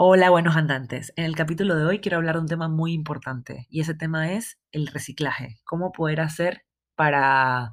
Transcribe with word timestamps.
Hola, 0.00 0.30
buenos 0.30 0.54
andantes. 0.54 1.12
En 1.16 1.24
el 1.24 1.34
capítulo 1.34 1.74
de 1.74 1.84
hoy 1.84 1.98
quiero 1.98 2.18
hablar 2.18 2.36
de 2.36 2.42
un 2.42 2.46
tema 2.46 2.68
muy 2.68 2.92
importante 2.92 3.66
y 3.68 3.80
ese 3.80 3.94
tema 3.94 4.30
es 4.32 4.56
el 4.70 4.86
reciclaje. 4.86 5.58
¿Cómo 5.64 5.90
poder 5.90 6.20
hacer 6.20 6.64
para 6.94 7.72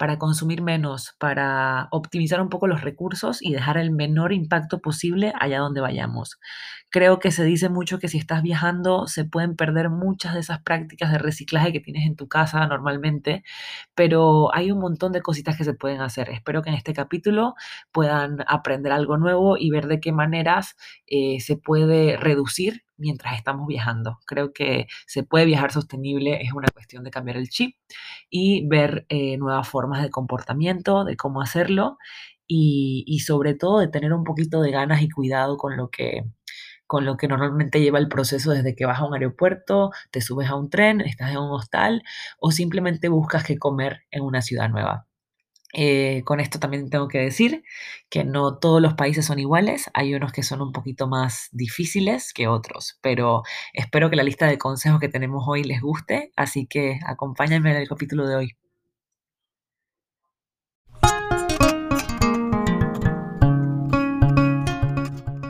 para 0.00 0.16
consumir 0.16 0.62
menos, 0.62 1.14
para 1.18 1.88
optimizar 1.90 2.40
un 2.40 2.48
poco 2.48 2.66
los 2.66 2.80
recursos 2.80 3.42
y 3.42 3.52
dejar 3.52 3.76
el 3.76 3.90
menor 3.90 4.32
impacto 4.32 4.80
posible 4.80 5.34
allá 5.38 5.58
donde 5.58 5.82
vayamos. 5.82 6.40
Creo 6.88 7.18
que 7.18 7.30
se 7.30 7.44
dice 7.44 7.68
mucho 7.68 7.98
que 7.98 8.08
si 8.08 8.16
estás 8.16 8.42
viajando 8.42 9.06
se 9.08 9.26
pueden 9.26 9.56
perder 9.56 9.90
muchas 9.90 10.32
de 10.32 10.40
esas 10.40 10.62
prácticas 10.62 11.12
de 11.12 11.18
reciclaje 11.18 11.70
que 11.70 11.80
tienes 11.80 12.06
en 12.06 12.16
tu 12.16 12.28
casa 12.28 12.66
normalmente, 12.66 13.44
pero 13.94 14.54
hay 14.54 14.72
un 14.72 14.80
montón 14.80 15.12
de 15.12 15.20
cositas 15.20 15.58
que 15.58 15.64
se 15.64 15.74
pueden 15.74 16.00
hacer. 16.00 16.30
Espero 16.30 16.62
que 16.62 16.70
en 16.70 16.76
este 16.76 16.94
capítulo 16.94 17.54
puedan 17.92 18.38
aprender 18.46 18.92
algo 18.92 19.18
nuevo 19.18 19.58
y 19.58 19.68
ver 19.70 19.86
de 19.86 20.00
qué 20.00 20.12
maneras 20.12 20.76
eh, 21.08 21.40
se 21.40 21.58
puede 21.58 22.16
reducir 22.16 22.84
mientras 23.00 23.36
estamos 23.36 23.66
viajando. 23.66 24.18
Creo 24.26 24.52
que 24.52 24.86
se 25.06 25.22
puede 25.22 25.46
viajar 25.46 25.72
sostenible, 25.72 26.42
es 26.42 26.52
una 26.52 26.68
cuestión 26.72 27.04
de 27.04 27.10
cambiar 27.10 27.36
el 27.36 27.48
chip 27.48 27.76
y 28.30 28.66
ver 28.68 29.06
eh, 29.08 29.36
nuevas 29.38 29.68
formas 29.68 30.02
de 30.02 30.10
comportamiento, 30.10 31.04
de 31.04 31.16
cómo 31.16 31.42
hacerlo 31.42 31.98
y, 32.46 33.04
y, 33.06 33.20
sobre 33.20 33.54
todo 33.54 33.80
de 33.80 33.88
tener 33.88 34.12
un 34.12 34.24
poquito 34.24 34.60
de 34.60 34.72
ganas 34.72 35.02
y 35.02 35.08
cuidado 35.10 35.56
con 35.56 35.76
lo 35.76 35.90
que 35.90 36.24
con 36.90 37.04
lo 37.04 37.16
que 37.16 37.28
normalmente 37.28 37.80
lleva 37.80 38.00
el 38.00 38.08
proceso 38.08 38.50
desde 38.50 38.74
que 38.74 38.84
vas 38.84 38.98
a 38.98 39.04
un 39.04 39.14
aeropuerto, 39.14 39.92
te 40.10 40.20
subes 40.20 40.50
a 40.50 40.56
un 40.56 40.70
tren, 40.70 41.00
estás 41.00 41.30
en 41.30 41.38
un 41.38 41.52
hostal 41.52 42.02
o 42.40 42.50
simplemente 42.50 43.08
buscas 43.08 43.44
qué 43.44 43.58
comer 43.58 44.02
en 44.10 44.22
una 44.22 44.42
ciudad 44.42 44.68
nueva. 44.68 45.06
Eh, 45.72 46.22
con 46.24 46.40
esto 46.40 46.58
también 46.58 46.90
tengo 46.90 47.06
que 47.06 47.18
decir 47.18 47.62
que 48.08 48.24
no 48.24 48.58
todos 48.58 48.82
los 48.82 48.94
países 48.94 49.26
son 49.26 49.38
iguales, 49.38 49.88
hay 49.94 50.14
unos 50.14 50.32
que 50.32 50.42
son 50.42 50.62
un 50.62 50.72
poquito 50.72 51.06
más 51.06 51.48
difíciles 51.52 52.32
que 52.32 52.48
otros, 52.48 52.98
pero 53.02 53.42
espero 53.72 54.10
que 54.10 54.16
la 54.16 54.24
lista 54.24 54.46
de 54.46 54.58
consejos 54.58 54.98
que 55.00 55.08
tenemos 55.08 55.44
hoy 55.46 55.62
les 55.62 55.80
guste, 55.80 56.32
así 56.36 56.66
que 56.66 56.98
acompáñenme 57.06 57.70
en 57.70 57.76
el 57.76 57.88
capítulo 57.88 58.26
de 58.26 58.34
hoy. 58.36 58.56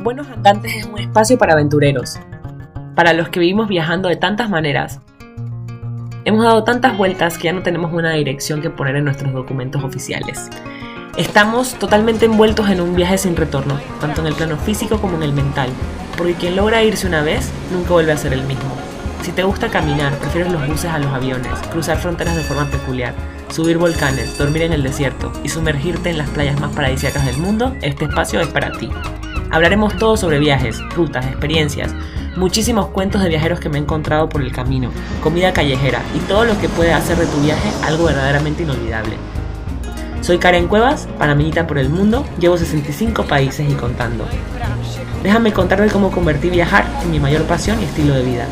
Buenos 0.03 0.29
Andantes 0.29 0.75
es 0.75 0.85
un 0.87 0.99
espacio 0.99 1.39
para 1.39 1.55
aventureros, 1.55 2.19
para 2.95 3.15
los 3.15 3.29
que 3.31 3.41
vivimos 3.41 3.69
viajando 3.69 4.09
de 4.09 4.17
tantas 4.17 4.51
maneras 4.51 5.01
Hemos 6.27 6.45
dado 6.45 6.65
tantas 6.65 6.99
vueltas 6.99 7.39
que 7.39 7.45
ya 7.45 7.53
no 7.55 7.63
tenemos 7.63 7.95
una 7.95 8.13
dirección 8.13 8.61
que 8.61 8.69
poner 8.69 8.97
en 8.97 9.05
nuestros 9.05 9.33
documentos 9.33 9.83
oficiales. 9.83 10.51
Estamos 11.17 11.75
totalmente 11.75 12.27
envueltos 12.27 12.69
en 12.69 12.83
un 12.83 12.95
viaje 12.95 13.17
sin 13.17 13.37
retorno, 13.37 13.81
tanto 14.03 14.21
en 14.21 14.27
el 14.27 14.35
plano 14.35 14.59
físico 14.59 15.01
como 15.01 15.17
en 15.17 15.23
el 15.23 15.33
mental, 15.33 15.71
porque 16.19 16.35
quien 16.35 16.57
logra 16.57 16.83
irse 16.83 17.07
una 17.07 17.23
vez 17.23 17.51
nunca 17.73 17.93
vuelve 17.93 18.13
a 18.13 18.19
ser 18.19 18.35
el 18.35 18.43
mismo. 18.43 18.77
Si 19.23 19.33
te 19.33 19.45
gusta 19.45 19.71
caminar, 19.71 20.15
prefieres 20.19 20.53
los 20.53 20.67
buses 20.67 20.91
a 20.91 20.99
los 20.99 21.11
aviones, 21.11 21.59
cruzar 21.71 21.97
fronteras 21.97 22.37
de 22.37 22.43
forma 22.43 22.67
peculiar, 22.67 23.15
subir 23.49 23.79
volcanes, 23.79 24.37
dormir 24.37 24.63
en 24.63 24.75
el 24.75 24.83
desierto 24.83 25.33
y 25.43 25.49
sumergirte 25.49 26.11
en 26.11 26.19
las 26.19 26.29
playas 26.29 26.61
más 26.61 26.75
paradisíacas 26.75 27.25
del 27.25 27.39
mundo, 27.39 27.75
este 27.81 28.05
espacio 28.05 28.41
es 28.41 28.49
para 28.49 28.73
ti. 28.73 28.91
Hablaremos 29.53 29.97
todo 29.97 30.17
sobre 30.17 30.39
viajes, 30.39 30.81
rutas, 30.95 31.27
experiencias, 31.27 31.93
muchísimos 32.37 32.87
cuentos 32.89 33.21
de 33.21 33.29
viajeros 33.29 33.59
que 33.59 33.69
me 33.69 33.79
he 33.79 33.81
encontrado 33.83 34.29
por 34.29 34.43
el 34.43 34.53
camino, 34.53 34.93
comida 35.25 35.53
callejera 35.53 36.03
y 36.15 36.21
todo 36.21 36.45
lo 36.45 36.57
que 36.61 36.69
puede 36.69 36.93
hacer 36.93 37.17
de 37.17 37.27
tu 37.27 37.41
viaje 37.41 37.69
algo 37.85 38.05
verdaderamente 38.05 38.63
inolvidable. 38.63 39.17
Soy 40.21 40.39
Karen 40.39 40.69
Cuevas, 40.69 41.09
panameñita 41.19 41.67
por 41.67 41.79
el 41.79 41.89
mundo, 41.89 42.25
llevo 42.39 42.57
65 42.57 43.25
países 43.25 43.69
y 43.69 43.75
contando. 43.75 44.25
Déjame 45.25 45.53
contarte 45.53 45.89
cómo 45.89 46.13
convertí 46.13 46.49
viajar 46.49 46.87
en 47.03 47.11
mi 47.11 47.19
mayor 47.19 47.43
pasión 47.43 47.81
y 47.81 47.85
estilo 47.85 48.15
de 48.15 48.23
vida. 48.23 48.47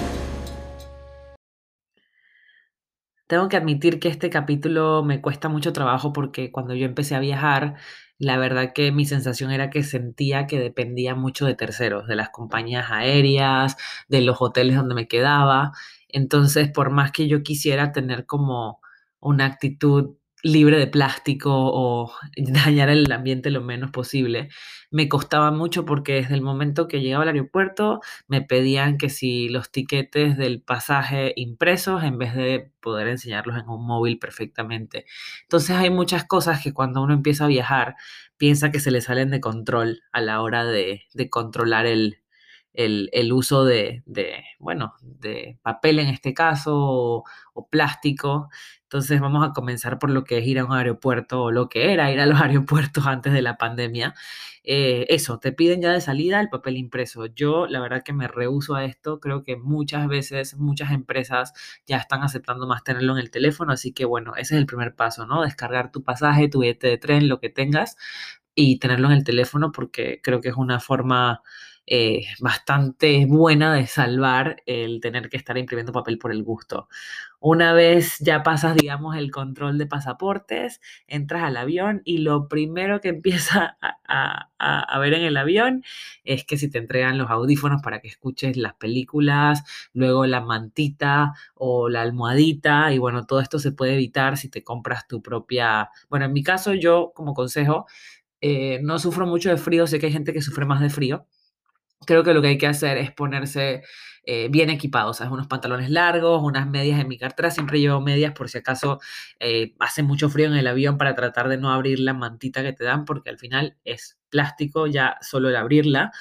Tengo 3.28 3.48
que 3.48 3.56
admitir 3.56 4.00
que 4.00 4.08
este 4.08 4.30
capítulo 4.30 5.04
me 5.04 5.20
cuesta 5.20 5.48
mucho 5.48 5.72
trabajo 5.72 6.12
porque 6.12 6.50
cuando 6.50 6.74
yo 6.74 6.86
empecé 6.86 7.14
a 7.14 7.20
viajar 7.20 7.76
la 8.18 8.36
verdad 8.38 8.72
que 8.74 8.92
mi 8.92 9.04
sensación 9.06 9.50
era 9.52 9.70
que 9.70 9.82
sentía 9.84 10.46
que 10.46 10.58
dependía 10.58 11.14
mucho 11.14 11.46
de 11.46 11.54
terceros, 11.54 12.06
de 12.08 12.16
las 12.16 12.30
compañías 12.30 12.90
aéreas, 12.90 13.76
de 14.08 14.22
los 14.22 14.38
hoteles 14.40 14.76
donde 14.76 14.94
me 14.94 15.08
quedaba. 15.08 15.72
Entonces, 16.08 16.70
por 16.70 16.90
más 16.90 17.12
que 17.12 17.28
yo 17.28 17.42
quisiera 17.42 17.92
tener 17.92 18.26
como 18.26 18.80
una 19.20 19.46
actitud 19.46 20.16
libre 20.42 20.78
de 20.78 20.86
plástico 20.86 21.50
o 21.52 22.12
dañar 22.36 22.88
el 22.90 23.10
ambiente 23.12 23.50
lo 23.50 23.60
menos 23.62 23.90
posible. 23.90 24.48
Me 24.90 25.08
costaba 25.08 25.50
mucho 25.50 25.84
porque 25.84 26.14
desde 26.14 26.34
el 26.34 26.42
momento 26.42 26.88
que 26.88 27.00
llegaba 27.00 27.24
al 27.24 27.30
aeropuerto 27.30 28.00
me 28.26 28.42
pedían 28.42 28.96
que 28.98 29.10
si 29.10 29.48
los 29.48 29.70
tiquetes 29.70 30.36
del 30.36 30.62
pasaje 30.62 31.32
impresos 31.36 32.02
en 32.04 32.18
vez 32.18 32.34
de 32.34 32.72
poder 32.80 33.08
enseñarlos 33.08 33.58
en 33.58 33.68
un 33.68 33.86
móvil 33.86 34.18
perfectamente. 34.18 35.04
Entonces 35.42 35.76
hay 35.76 35.90
muchas 35.90 36.24
cosas 36.24 36.62
que 36.62 36.72
cuando 36.72 37.02
uno 37.02 37.14
empieza 37.14 37.44
a 37.44 37.48
viajar 37.48 37.96
piensa 38.38 38.70
que 38.70 38.80
se 38.80 38.90
le 38.90 39.00
salen 39.00 39.30
de 39.30 39.40
control 39.40 40.02
a 40.12 40.20
la 40.20 40.40
hora 40.40 40.64
de, 40.64 41.02
controlar 41.30 41.86
el, 41.86 42.18
el, 42.78 43.32
uso 43.32 43.64
de, 43.64 44.02
de, 44.06 44.44
bueno, 44.60 44.94
de 45.02 45.58
papel 45.62 45.98
en 45.98 46.08
este 46.08 46.32
caso 46.32 46.76
o, 46.76 47.24
o 47.52 47.68
plástico. 47.68 48.50
Entonces 48.84 49.20
vamos 49.20 49.46
a 49.46 49.52
comenzar 49.52 49.98
por 49.98 50.10
lo 50.10 50.22
que 50.24 50.38
es 50.38 50.46
ir 50.46 50.60
a 50.60 50.64
un 50.64 50.72
aeropuerto 50.72 51.42
o 51.42 51.50
lo 51.50 51.68
que 51.68 51.92
era 51.92 52.12
ir 52.12 52.20
a 52.20 52.26
los 52.26 52.40
aeropuertos 52.40 53.06
antes 53.06 53.32
de 53.32 53.42
la 53.42 53.56
pandemia. 53.56 54.14
Eh, 54.62 55.06
eso, 55.08 55.40
te 55.40 55.50
piden 55.52 55.82
ya 55.82 55.92
de 55.92 56.00
salida 56.00 56.40
el 56.40 56.50
papel 56.50 56.76
impreso. 56.76 57.26
Yo 57.26 57.66
la 57.66 57.80
verdad 57.80 58.02
que 58.04 58.12
me 58.12 58.28
rehuso 58.28 58.76
a 58.76 58.84
esto. 58.84 59.18
Creo 59.18 59.42
que 59.42 59.56
muchas 59.56 60.06
veces 60.06 60.56
muchas 60.56 60.92
empresas 60.92 61.52
ya 61.84 61.96
están 61.96 62.22
aceptando 62.22 62.68
más 62.68 62.84
tenerlo 62.84 63.14
en 63.14 63.18
el 63.18 63.30
teléfono. 63.32 63.72
Así 63.72 63.92
que 63.92 64.04
bueno, 64.04 64.34
ese 64.36 64.54
es 64.54 64.60
el 64.60 64.66
primer 64.66 64.94
paso, 64.94 65.26
¿no? 65.26 65.42
Descargar 65.42 65.90
tu 65.90 66.04
pasaje, 66.04 66.48
tu 66.48 66.60
billete 66.60 66.86
de 66.86 66.98
tren, 66.98 67.28
lo 67.28 67.40
que 67.40 67.48
tengas 67.50 67.96
y 68.54 68.78
tenerlo 68.78 69.08
en 69.08 69.14
el 69.14 69.24
teléfono 69.24 69.72
porque 69.72 70.20
creo 70.22 70.40
que 70.40 70.48
es 70.48 70.56
una 70.56 70.80
forma 70.80 71.42
eh, 71.90 72.26
bastante 72.40 73.24
buena 73.26 73.72
de 73.72 73.86
salvar 73.86 74.62
el 74.66 75.00
tener 75.00 75.30
que 75.30 75.38
estar 75.38 75.56
imprimiendo 75.56 75.92
papel 75.92 76.18
por 76.18 76.32
el 76.32 76.42
gusto. 76.42 76.88
Una 77.40 77.72
vez 77.72 78.18
ya 78.18 78.42
pasas, 78.42 78.76
digamos, 78.76 79.16
el 79.16 79.30
control 79.30 79.78
de 79.78 79.86
pasaportes, 79.86 80.80
entras 81.06 81.44
al 81.44 81.56
avión 81.56 82.02
y 82.04 82.18
lo 82.18 82.48
primero 82.48 83.00
que 83.00 83.08
empieza 83.18 83.78
a, 84.06 84.98
ver 84.98 85.14
en 85.14 85.22
el 85.22 85.36
avión 85.36 85.84
es 86.24 86.44
que 86.44 86.58
si 86.58 86.68
te 86.68 86.78
entregan 86.78 87.16
los 87.16 87.30
audífonos 87.30 87.80
para 87.82 88.00
que 88.00 88.08
escuches 88.08 88.56
las 88.56 88.74
películas, 88.74 89.62
luego 89.94 90.26
la 90.26 90.40
mantita 90.40 91.34
o 91.54 91.88
la 91.88 92.02
almohadita 92.02 92.92
y 92.92 92.98
bueno, 92.98 93.24
todo 93.26 93.40
esto 93.40 93.58
se 93.58 93.72
puede 93.72 93.94
evitar 93.94 94.36
si 94.36 94.48
te 94.48 94.64
compras 94.64 95.06
tu 95.08 95.22
propia, 95.22 95.90
bueno, 96.10 96.26
en 96.26 96.32
mi 96.32 96.42
caso 96.42 96.74
yo 96.74 97.12
como 97.14 97.34
consejo, 97.34 97.86
eh, 98.40 98.80
no 98.82 98.98
sufro 98.98 99.26
mucho 99.26 99.50
de 99.50 99.56
frío, 99.56 99.86
sé 99.86 99.98
que 99.98 100.06
hay 100.06 100.12
gente 100.12 100.32
que 100.32 100.42
sufre 100.42 100.64
más 100.66 100.80
de 100.80 100.90
frío, 100.90 101.26
creo 102.06 102.24
que 102.24 102.34
lo 102.34 102.42
que 102.42 102.48
hay 102.48 102.58
que 102.58 102.66
hacer 102.66 102.98
es 102.98 103.12
ponerse 103.12 103.82
eh, 104.24 104.48
bien 104.50 104.68
equipados, 104.68 105.16
¿sabes? 105.18 105.32
Unos 105.32 105.46
pantalones 105.46 105.90
largos, 105.90 106.42
unas 106.42 106.68
medias 106.68 107.00
en 107.00 107.08
mi 107.08 107.16
cartera, 107.16 107.50
siempre 107.50 107.80
llevo 107.80 108.00
medias 108.00 108.32
por 108.32 108.48
si 108.50 108.58
acaso 108.58 109.00
eh, 109.40 109.74
hace 109.78 110.02
mucho 110.02 110.28
frío 110.28 110.48
en 110.48 110.54
el 110.54 110.66
avión 110.66 110.98
para 110.98 111.14
tratar 111.14 111.48
de 111.48 111.56
no 111.56 111.72
abrir 111.72 111.98
la 112.00 112.12
mantita 112.14 112.62
que 112.62 112.74
te 112.74 112.84
dan, 112.84 113.04
porque 113.06 113.30
al 113.30 113.38
final 113.38 113.76
es 113.84 114.18
plástico 114.28 114.86
ya 114.86 115.16
solo 115.22 115.48
el 115.48 115.56
abrirla. 115.56 116.12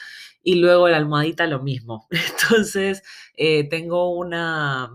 Y 0.42 0.56
luego 0.56 0.88
la 0.88 0.96
almohadita 0.98 1.46
lo 1.48 1.62
mismo. 1.62 2.08
Entonces, 2.12 3.04
eh, 3.36 3.68
tengo 3.68 4.16
una 4.16 4.90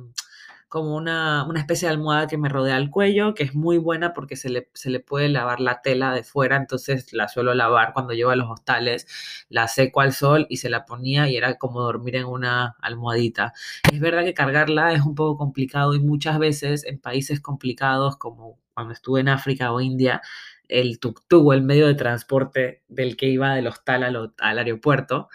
como 0.72 0.96
una, 0.96 1.46
especie 1.56 1.86
de 1.86 1.92
almohada 1.92 2.26
que 2.26 2.38
me 2.38 2.48
rodea 2.48 2.78
el 2.78 2.88
cuello, 2.88 3.34
que 3.34 3.42
es 3.42 3.54
muy 3.54 3.76
buena 3.76 4.14
porque 4.14 4.36
se 4.36 4.48
le, 4.48 4.70
se 4.72 4.88
le 4.88 5.00
puede 5.00 5.28
lavar 5.28 5.60
la 5.60 5.82
tela 5.82 6.14
de 6.14 6.24
fuera, 6.24 6.56
entonces 6.56 7.12
la 7.12 7.28
suelo 7.28 7.52
lavar 7.52 7.92
cuando 7.92 8.14
llevo 8.14 8.30
a 8.30 8.36
los 8.36 8.48
hostales, 8.48 9.06
la 9.50 9.68
seco 9.68 10.00
al 10.00 10.14
sol 10.14 10.46
y 10.48 10.56
se 10.56 10.70
la 10.70 10.86
ponía 10.86 11.28
y 11.28 11.36
era 11.36 11.58
como 11.58 11.82
dormir 11.82 12.16
en 12.16 12.24
una 12.24 12.74
almohadita. 12.80 13.52
Es 13.92 14.00
verdad 14.00 14.24
que 14.24 14.32
cargarla 14.32 14.94
es 14.94 15.02
un 15.02 15.14
poco 15.14 15.36
complicado 15.36 15.92
y 15.92 16.00
muchas 16.00 16.38
veces 16.38 16.86
en 16.86 16.98
países 16.98 17.42
complicados 17.42 18.16
como 18.16 18.58
cuando 18.72 18.94
estuve 18.94 19.20
en 19.20 19.28
África 19.28 19.72
o 19.74 19.80
India, 19.82 20.22
el 20.68 21.00
tuk-tuk 21.00 21.48
o 21.48 21.52
el 21.52 21.60
medio 21.60 21.86
de 21.86 21.96
transporte 21.96 22.82
del 22.88 23.18
que 23.18 23.26
iba 23.26 23.54
del 23.54 23.66
hostal 23.66 24.04
al, 24.04 24.32
al 24.38 24.58
aeropuerto, 24.58 25.28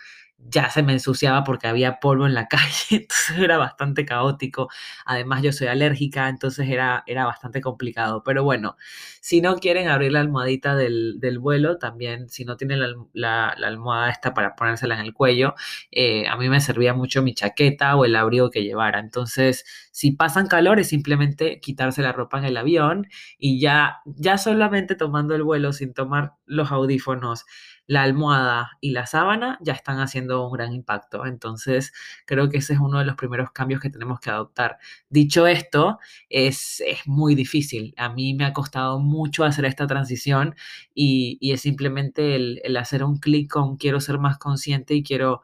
ya 0.49 0.69
se 0.69 0.83
me 0.83 0.93
ensuciaba 0.93 1.43
porque 1.43 1.67
había 1.67 1.99
polvo 1.99 2.25
en 2.25 2.33
la 2.33 2.47
calle, 2.49 2.63
entonces 2.91 3.37
era 3.37 3.57
bastante 3.57 4.05
caótico. 4.05 4.69
Además 5.05 5.43
yo 5.43 5.51
soy 5.51 5.67
alérgica, 5.67 6.29
entonces 6.29 6.69
era, 6.69 7.03
era 7.07 7.25
bastante 7.25 7.61
complicado. 7.61 8.23
Pero 8.23 8.43
bueno, 8.43 8.77
si 9.21 9.41
no 9.41 9.57
quieren 9.57 9.89
abrir 9.89 10.11
la 10.13 10.21
almohadita 10.21 10.75
del, 10.75 11.17
vuelo, 11.39 11.77
también 11.77 12.29
si 12.29 12.45
no 12.45 12.57
tienen 12.57 12.79
la, 13.13 13.49
almohada 13.49 14.09
esta 14.09 14.33
para 14.33 14.55
ponérsela 14.55 14.95
en 14.95 15.01
el 15.01 15.13
cuello, 15.13 15.55
eh, 15.91 16.27
a 16.27 16.37
mí 16.37 16.49
me 16.49 16.61
servía 16.61 16.93
mucho 16.93 17.21
mi 17.21 17.33
chaqueta 17.33 17.95
o 17.95 18.05
el 18.05 18.15
abrigo 18.15 18.49
que 18.49 18.63
llevara. 18.63 18.99
Entonces, 18.99 19.65
si 19.91 20.11
pasan 20.11 20.47
calor 20.47 20.79
es 20.79 20.89
simplemente 20.89 21.59
quitarse 21.59 22.01
la 22.01 22.13
ropa 22.13 22.39
en 22.39 22.45
el 22.45 22.57
avión 22.57 23.07
y 23.37 23.59
ya, 23.59 23.97
ya 24.05 24.37
solamente 24.37 24.95
tomando 24.95 25.35
el 25.35 25.43
vuelo 25.43 25.73
sin 25.73 25.93
tomar 25.93 26.33
los 26.45 26.71
audífonos 26.71 27.45
la 27.87 28.03
almohada 28.03 28.71
y 28.81 28.91
la 28.91 29.05
sábana 29.07 29.57
ya 29.61 29.73
están 29.73 29.99
haciendo 29.99 30.45
un 30.45 30.51
gran 30.53 30.73
impacto. 30.73 31.25
Entonces, 31.25 31.93
creo 32.25 32.49
que 32.49 32.57
ese 32.57 32.73
es 32.73 32.79
uno 32.79 32.99
de 32.99 33.05
los 33.05 33.15
primeros 33.15 33.51
cambios 33.51 33.81
que 33.81 33.89
tenemos 33.89 34.19
que 34.19 34.29
adoptar. 34.29 34.77
Dicho 35.09 35.47
esto, 35.47 35.99
es, 36.29 36.81
es 36.85 37.07
muy 37.07 37.33
difícil. 37.35 37.93
A 37.97 38.09
mí 38.09 38.33
me 38.33 38.45
ha 38.45 38.53
costado 38.53 38.99
mucho 38.99 39.43
hacer 39.45 39.65
esta 39.65 39.87
transición 39.87 40.55
y, 40.93 41.37
y 41.41 41.53
es 41.53 41.61
simplemente 41.61 42.35
el, 42.35 42.61
el 42.63 42.77
hacer 42.77 43.03
un 43.03 43.17
clic 43.19 43.49
con 43.51 43.77
quiero 43.77 43.99
ser 44.01 44.19
más 44.19 44.37
consciente 44.37 44.93
y 44.93 45.03
quiero, 45.03 45.41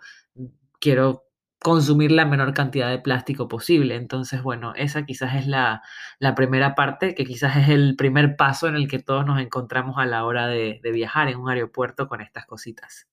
quiero 0.79 1.25
consumir 1.63 2.11
la 2.11 2.25
menor 2.25 2.53
cantidad 2.53 2.89
de 2.89 2.99
plástico 2.99 3.47
posible. 3.47 3.95
Entonces, 3.95 4.43
bueno, 4.43 4.73
esa 4.75 5.05
quizás 5.05 5.35
es 5.35 5.47
la, 5.47 5.81
la, 6.19 6.35
primera 6.35 6.75
parte, 6.75 7.15
que 7.15 7.25
quizás 7.25 7.57
es 7.57 7.69
el 7.69 7.95
primer 7.95 8.35
paso 8.35 8.67
en 8.67 8.75
el 8.75 8.87
que 8.87 8.99
todos 8.99 9.25
nos 9.25 9.39
encontramos 9.41 9.97
a 9.97 10.05
la 10.05 10.25
hora 10.25 10.47
de, 10.47 10.79
de 10.83 10.91
viajar 10.91 11.29
en 11.29 11.39
un 11.39 11.49
aeropuerto 11.49 12.07
con 12.07 12.21
estas 12.21 12.45
cositas. 12.45 13.07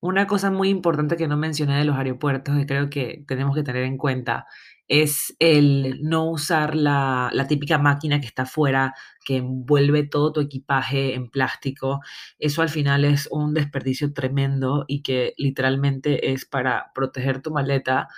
Una 0.00 0.26
cosa 0.26 0.50
muy 0.50 0.68
importante 0.68 1.16
que 1.16 1.26
no 1.28 1.36
mencioné 1.36 1.78
de 1.78 1.84
los 1.84 1.96
aeropuertos, 1.96 2.56
que 2.56 2.66
creo 2.66 2.90
que 2.90 3.24
tenemos 3.26 3.56
que 3.56 3.62
tener 3.62 3.82
en 3.84 3.98
cuenta, 3.98 4.46
es 4.88 5.34
el 5.38 6.00
no 6.02 6.30
usar 6.30 6.76
la, 6.76 7.30
la 7.32 7.46
típica 7.46 7.78
máquina 7.78 8.20
que 8.20 8.26
está 8.26 8.42
afuera, 8.42 8.94
que 9.24 9.36
envuelve 9.36 10.04
todo 10.04 10.32
tu 10.32 10.40
equipaje 10.40 11.14
en 11.14 11.28
plástico. 11.30 12.00
Eso 12.38 12.62
al 12.62 12.68
final 12.68 13.04
es 13.04 13.28
un 13.30 13.54
desperdicio 13.54 14.12
tremendo 14.12 14.84
y 14.86 15.02
que 15.02 15.34
literalmente 15.38 16.32
es 16.32 16.44
para 16.44 16.92
proteger 16.94 17.42
tu 17.42 17.50
maleta 17.50 18.08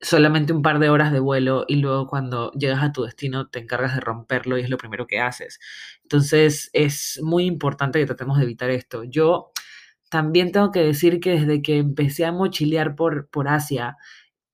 solamente 0.00 0.52
un 0.52 0.62
par 0.62 0.78
de 0.78 0.90
horas 0.90 1.12
de 1.12 1.20
vuelo 1.20 1.64
y 1.66 1.76
luego 1.76 2.06
cuando 2.06 2.52
llegas 2.52 2.82
a 2.82 2.92
tu 2.92 3.04
destino 3.04 3.48
te 3.48 3.58
encargas 3.58 3.94
de 3.94 4.00
romperlo 4.00 4.58
y 4.58 4.62
es 4.62 4.70
lo 4.70 4.76
primero 4.76 5.06
que 5.06 5.20
haces. 5.20 5.58
Entonces 6.02 6.70
es 6.72 7.20
muy 7.22 7.44
importante 7.46 7.98
que 7.98 8.06
tratemos 8.06 8.38
de 8.38 8.44
evitar 8.44 8.70
esto. 8.70 9.04
Yo 9.04 9.50
también 10.10 10.52
tengo 10.52 10.70
que 10.70 10.80
decir 10.80 11.20
que 11.20 11.32
desde 11.32 11.62
que 11.62 11.78
empecé 11.78 12.24
a 12.26 12.32
mochilear 12.32 12.94
por, 12.94 13.28
por 13.30 13.48
Asia, 13.48 13.96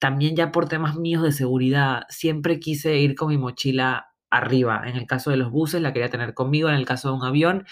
también 0.01 0.35
ya 0.35 0.51
por 0.51 0.69
temas 0.69 0.97
míos 0.97 1.23
de 1.23 1.33
seguridad, 1.33 2.05
siempre 2.09 2.59
quise 2.59 2.99
ir 2.99 3.15
con 3.15 3.29
mi 3.29 3.39
mochila 3.39 4.09
arriba. 4.31 4.83
En 4.87 4.97
el 4.97 5.07
caso 5.07 5.31
de 5.31 5.37
los 5.37 5.51
buses, 5.51 5.83
la 5.83 5.93
quería 5.93 6.09
tener 6.11 6.35
conmigo. 6.35 6.69
En 6.69 6.77
el 6.77 6.87
caso 6.87 7.09
de 7.11 7.15
un 7.17 7.25
avión, 7.25 7.67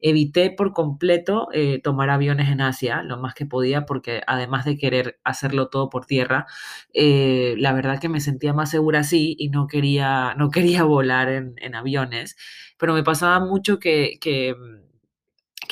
evité 0.00 0.50
por 0.50 0.72
completo 0.72 1.48
eh, 1.52 1.80
tomar 1.82 2.10
aviones 2.10 2.50
en 2.50 2.60
Asia, 2.60 3.02
lo 3.02 3.18
más 3.18 3.34
que 3.34 3.46
podía, 3.46 3.86
porque 3.86 4.22
además 4.26 4.64
de 4.64 4.76
querer 4.78 5.20
hacerlo 5.24 5.68
todo 5.68 5.90
por 5.90 6.06
tierra, 6.06 6.46
eh, 6.94 7.54
la 7.58 7.72
verdad 7.72 8.00
que 8.00 8.08
me 8.08 8.20
sentía 8.20 8.52
más 8.52 8.70
segura 8.70 9.00
así 9.00 9.34
y 9.38 9.48
no 9.50 9.66
quería, 9.66 10.34
no 10.36 10.50
quería 10.50 10.84
volar 10.84 11.28
en, 11.28 11.74
aviones. 11.74 12.36
Pero 12.78 12.94
me 12.94 13.02
pasaba 13.02 13.40
mucho 13.40 13.78
que, 13.78 14.18
que 14.20 14.54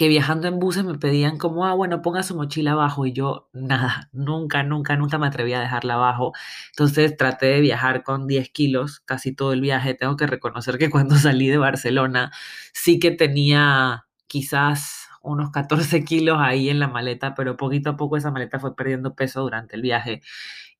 que 0.01 0.09
viajando 0.09 0.49
en 0.49 0.59
buses 0.59 0.83
me 0.83 0.97
pedían 0.97 1.37
como, 1.37 1.67
ah, 1.67 1.75
bueno, 1.75 2.01
ponga 2.01 2.23
su 2.23 2.35
mochila 2.35 2.73
abajo 2.73 3.05
y 3.05 3.13
yo 3.13 3.51
nada, 3.53 4.09
nunca, 4.13 4.63
nunca, 4.63 4.97
nunca 4.97 5.19
me 5.19 5.27
atreví 5.27 5.53
a 5.53 5.61
dejarla 5.61 5.93
abajo. 5.93 6.33
Entonces 6.71 7.19
traté 7.19 7.45
de 7.45 7.61
viajar 7.61 8.03
con 8.03 8.27
10 8.27 8.49
kilos 8.49 9.01
casi 9.01 9.35
todo 9.35 9.53
el 9.53 9.61
viaje. 9.61 9.93
Tengo 9.93 10.17
que 10.17 10.27
reconocer 10.27 10.79
que 10.79 10.89
cuando 10.89 11.17
salí 11.17 11.49
de 11.49 11.59
Barcelona 11.59 12.33
sí 12.73 12.99
que 12.99 13.11
tenía 13.11 14.07
quizás 14.27 15.09
unos 15.21 15.51
14 15.51 16.03
kilos 16.03 16.39
ahí 16.41 16.71
en 16.71 16.81
la 16.81 16.89
maleta, 16.89 17.35
pero 17.35 17.59
poquito 17.59 17.91
a 17.91 17.97
poco 17.99 18.17
esa 18.17 18.31
maleta 18.31 18.59
fue 18.59 18.75
perdiendo 18.75 19.15
peso 19.15 19.43
durante 19.43 19.77
el 19.77 19.83
viaje 19.83 20.23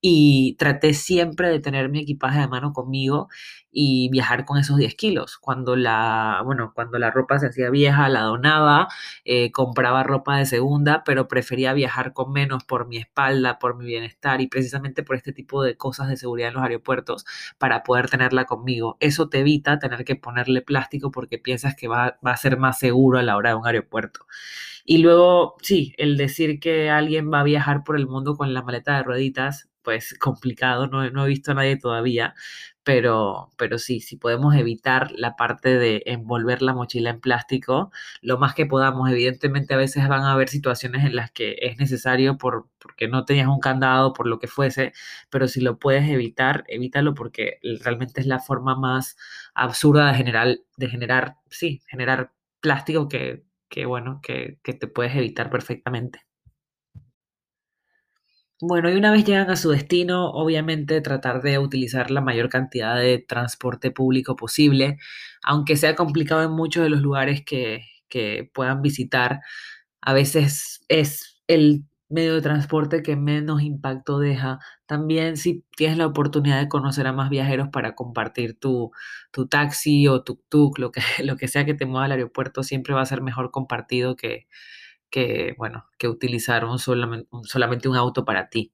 y 0.01 0.57
traté 0.59 0.95
siempre 0.95 1.49
de 1.49 1.61
tener 1.61 1.91
mi 1.91 2.01
equipaje 2.01 2.41
de 2.41 2.49
mano 2.49 2.73
conmigo 2.73 3.29
y 3.73 4.09
viajar 4.11 4.45
con 4.45 4.59
esos 4.59 4.77
10 4.79 4.95
kilos. 4.95 5.39
Cuando 5.39 5.77
la, 5.77 6.43
bueno, 6.45 6.73
cuando 6.75 6.99
la 6.99 7.11
ropa 7.11 7.39
se 7.39 7.47
hacía 7.47 7.71
vieja, 7.71 8.09
la 8.09 8.23
donaba, 8.23 8.89
eh, 9.25 9.53
compraba 9.53 10.03
ropa 10.03 10.39
de 10.39 10.47
segunda, 10.47 11.03
pero 11.05 11.29
prefería 11.29 11.73
viajar 11.73 12.13
con 12.13 12.33
menos 12.33 12.65
por 12.65 12.89
mi 12.89 12.97
espalda, 12.99 13.59
por 13.59 13.77
mi 13.77 13.85
bienestar 13.87 14.41
y 14.41 14.49
precisamente 14.49 15.03
por 15.03 15.17
este 15.17 15.33
tipo 15.33 15.63
de 15.63 15.77
cosas 15.77 16.09
de 16.09 16.17
seguridad 16.17 16.49
en 16.49 16.55
los 16.55 16.63
aeropuertos 16.63 17.25
para 17.59 17.83
poder 17.83 18.09
tenerla 18.09 18.47
conmigo. 18.47 18.97
Eso 19.01 19.29
te 19.29 19.41
evita 19.41 19.79
tener 19.79 20.05
que 20.05 20.17
ponerle 20.17 20.63
plástico 20.63 21.11
porque 21.11 21.39
piensas 21.39 21.77
que 21.77 21.89
va, 21.89 22.19
va 22.27 22.33
a 22.33 22.37
ser 22.37 22.59
más 22.59 22.79
seguro 22.79 23.19
a 23.19 23.23
la 23.23 23.37
hora 23.37 23.51
de 23.51 23.57
un 23.57 23.67
aeropuerto. 23.67 24.27
Y 24.85 24.99
luego, 24.99 25.57
sí, 25.63 25.95
el 25.99 26.17
decir 26.17 26.59
que 26.59 26.91
alguien 26.91 27.33
va 27.33 27.41
a 27.41 27.45
viajar 27.45 27.85
por 27.85 27.97
el 27.97 28.07
mundo 28.07 28.37
con 28.37 28.53
la 28.55 28.63
maleta 28.63 28.97
de 28.97 29.03
rueditas, 29.05 29.70
pues 29.83 30.15
complicado, 30.19 30.87
no, 30.87 31.09
no 31.11 31.25
he 31.25 31.29
visto 31.29 31.53
a 31.53 31.55
nadie 31.55 31.77
todavía, 31.77 32.35
pero, 32.83 33.51
pero 33.57 33.79
sí, 33.79 34.01
si 34.01 34.17
podemos 34.17 34.55
evitar 34.57 35.11
la 35.13 35.37
parte 35.37 35.79
de 35.79 36.03
envolver 36.07 36.63
la 36.63 36.73
mochila 36.75 37.11
en 37.11 37.21
plástico, 37.21 37.93
lo 38.23 38.39
más 38.39 38.55
que 38.55 38.67
podamos. 38.67 39.11
Evidentemente 39.11 39.75
a 39.75 39.77
veces 39.77 40.09
van 40.09 40.23
a 40.23 40.33
haber 40.33 40.49
situaciones 40.49 41.05
en 41.05 41.15
las 41.17 41.31
que 41.31 41.57
es 41.61 41.79
necesario 41.79 42.39
por, 42.39 42.69
porque 42.79 43.09
no 43.09 43.25
tenías 43.25 43.49
un 43.49 43.61
candado, 43.61 44.13
por 44.13 44.27
lo 44.27 44.39
que 44.39 44.49
fuese, 44.49 44.93
pero 45.31 45.49
si 45.49 45.61
lo 45.61 45.79
puedes 45.79 46.09
evitar, 46.09 46.65
evítalo 46.69 47.15
porque 47.15 47.59
realmente 47.83 48.21
es 48.21 48.27
la 48.27 48.39
forma 48.41 48.77
más 48.77 49.17
absurda 49.55 50.09
de 50.11 50.15
generar, 50.15 50.59
de 50.77 50.89
generar 50.89 51.37
sí, 51.51 51.83
generar 51.89 52.33
plástico 52.61 53.09
que, 53.09 53.45
que 53.69 53.87
bueno, 53.87 54.21
que, 54.23 54.59
que 54.63 54.75
te 54.75 54.87
puedes 54.89 55.15
evitar 55.17 55.51
perfectamente. 55.51 56.21
Bueno, 58.63 58.91
y 58.91 58.95
una 58.97 59.11
vez 59.11 59.25
llegan 59.25 59.49
a 59.51 59.57
su 59.57 59.71
destino, 59.71 60.31
obviamente 60.33 61.01
tratar 61.01 61.41
de 61.41 61.59
utilizar 61.59 62.11
la 62.11 62.21
mayor 62.21 62.51
cantidad 62.51 62.97
de 62.97 63.19
transporte 63.19 63.91
público 63.91 64.37
posible, 64.37 64.99
aunque 65.43 65.77
sea 65.77 65.95
complicado 65.97 66.43
en 66.43 66.51
muchos 66.51 66.83
de 66.83 66.91
los 66.91 67.01
lugares 67.01 67.43
que, 67.43 67.87
que 68.09 68.51
puedan 68.53 68.83
visitar, 68.83 69.41
a 70.03 70.13
veces 70.15 70.85
es 70.89 71.41
el 71.49 71.85
medio 72.11 72.35
de 72.35 72.43
transporte 72.43 73.03
que 73.03 73.17
menos 73.17 73.63
impacto 73.63 74.19
deja. 74.19 74.59
También 74.87 75.37
si 75.39 75.65
tienes 75.77 75.99
la 75.99 76.07
oportunidad 76.07 76.61
de 76.61 76.69
conocer 76.69 77.07
a 77.07 77.13
más 77.15 77.31
viajeros 77.31 77.69
para 77.73 77.95
compartir 77.95 78.59
tu, 78.59 78.91
tu 79.33 79.49
taxi 79.49 80.09
o 80.09 80.25
tuk-tuk, 80.25 80.79
lo 80.79 80.93
que, 80.93 81.01
lo 81.25 81.37
que 81.37 81.49
sea 81.49 81.65
que 81.67 81.75
te 81.75 81.87
mueva 81.87 82.07
al 82.07 82.13
aeropuerto, 82.13 82.63
siempre 82.65 82.95
va 82.95 83.03
a 83.03 83.07
ser 83.07 83.23
mejor 83.23 83.51
compartido 83.53 84.17
que, 84.17 84.47
que, 85.11 85.55
bueno, 85.59 85.87
que 85.99 86.09
utilizar 86.09 86.65
un 86.65 86.79
solamente, 86.79 87.89
un, 87.89 87.97
auto 87.97 88.25
para 88.25 88.49
ti. 88.51 88.73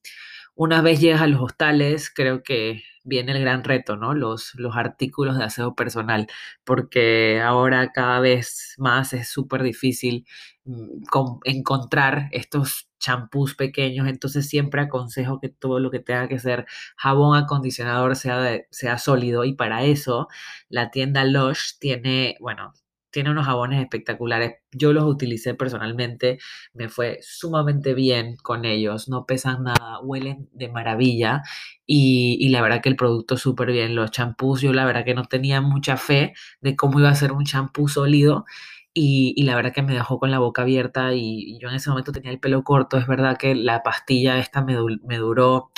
Una 0.54 0.82
vez 0.82 1.00
llegas 1.00 1.22
a 1.22 1.26
los 1.26 1.40
hostales, 1.40 2.10
creo 2.10 2.42
que 2.42 2.82
viene 3.04 3.32
el 3.32 3.40
gran 3.40 3.64
reto, 3.64 3.96
¿no? 3.96 4.14
Los, 4.14 4.54
los 4.56 4.76
artículos 4.76 5.38
de 5.38 5.44
aseo 5.44 5.74
personal, 5.74 6.26
porque 6.64 7.40
ahora 7.42 7.92
cada 7.92 8.20
vez 8.20 8.74
más 8.78 9.12
es 9.12 9.28
súper 9.28 9.62
difícil 9.62 10.26
mm, 10.64 11.02
encontrar 11.44 12.28
estos 12.32 12.88
champús 12.98 13.54
pequeños, 13.54 14.08
entonces 14.08 14.48
siempre 14.48 14.80
aconsejo 14.82 15.40
que 15.40 15.48
todo 15.48 15.78
lo 15.80 15.90
que 15.90 16.00
tenga 16.00 16.28
que 16.28 16.38
ser 16.38 16.66
jabón 16.96 17.36
acondicionador 17.36 18.16
sea, 18.16 18.62
sea 18.70 18.98
sólido 18.98 19.44
y 19.44 19.54
para 19.54 19.84
eso 19.84 20.28
la 20.68 20.90
tienda 20.90 21.24
Lush 21.24 21.78
tiene, 21.78 22.36
bueno, 22.40 22.72
tiene 23.16 23.30
unos 23.30 23.46
jabones 23.46 23.80
espectaculares. 23.80 24.56
Yo 24.72 24.92
los 24.92 25.04
utilicé 25.04 25.54
personalmente, 25.54 26.38
me 26.74 26.90
fue 26.90 27.18
sumamente 27.22 27.94
bien 27.94 28.36
con 28.42 28.66
ellos, 28.66 29.08
no 29.08 29.24
pesan 29.24 29.62
nada, 29.62 30.00
huelen 30.02 30.50
de 30.52 30.68
maravilla 30.68 31.40
y, 31.86 32.36
y 32.38 32.50
la 32.50 32.60
verdad 32.60 32.82
que 32.82 32.90
el 32.90 32.96
producto 32.96 33.38
súper 33.38 33.72
bien. 33.72 33.94
Los 33.94 34.10
champús, 34.10 34.60
yo 34.60 34.74
la 34.74 34.84
verdad 34.84 35.06
que 35.06 35.14
no 35.14 35.24
tenía 35.24 35.62
mucha 35.62 35.96
fe 35.96 36.34
de 36.60 36.76
cómo 36.76 37.00
iba 37.00 37.08
a 37.08 37.14
ser 37.14 37.32
un 37.32 37.46
champú 37.46 37.88
sólido. 37.88 38.44
Y, 38.92 39.32
y, 39.34 39.44
la 39.44 39.56
verdad 39.56 39.72
que 39.72 39.82
me 39.82 39.94
dejó 39.94 40.18
con 40.18 40.30
la 40.30 40.38
boca 40.38 40.62
abierta 40.62 41.14
y, 41.14 41.20
y, 41.20 41.58
yo 41.58 41.68
en 41.70 41.76
ese 41.76 41.88
momento 41.88 42.12
tenía 42.12 42.32
el 42.32 42.40
pelo 42.40 42.64
corto. 42.64 42.98
Es 42.98 43.06
verdad 43.06 43.38
que 43.38 43.54
la 43.54 43.82
pastilla 43.82 44.38
esta 44.38 44.62
me, 44.62 44.76
me 45.04 45.16
duró 45.16 45.70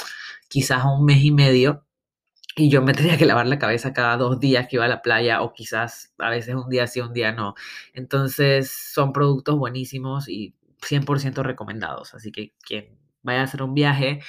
quizás 0.48 0.84
un 0.84 1.04
mes 1.04 1.22
y 1.22 1.30
medio 1.30 1.84
y 2.58 2.70
yo 2.70 2.82
me 2.82 2.92
tenía 2.92 3.16
que 3.16 3.26
lavar 3.26 3.46
la 3.46 3.58
cabeza 3.58 3.92
cada 3.92 4.16
dos 4.16 4.40
días 4.40 4.66
que 4.68 4.76
iba 4.76 4.84
a 4.84 4.88
la 4.88 5.02
playa 5.02 5.42
o 5.42 5.52
quizás 5.52 6.12
a 6.18 6.30
veces 6.30 6.54
un 6.54 6.68
día 6.68 6.86
sí, 6.86 7.00
un 7.00 7.12
día 7.12 7.32
no. 7.32 7.54
Entonces 7.94 8.70
son 8.70 9.12
productos 9.12 9.56
buenísimos 9.56 10.28
y 10.28 10.54
100% 10.80 11.42
recomendados. 11.42 12.14
Así 12.14 12.32
que 12.32 12.54
quien 12.60 12.98
vaya 13.22 13.40
a 13.42 13.44
hacer 13.44 13.62
un 13.62 13.74
viaje, 13.74 14.20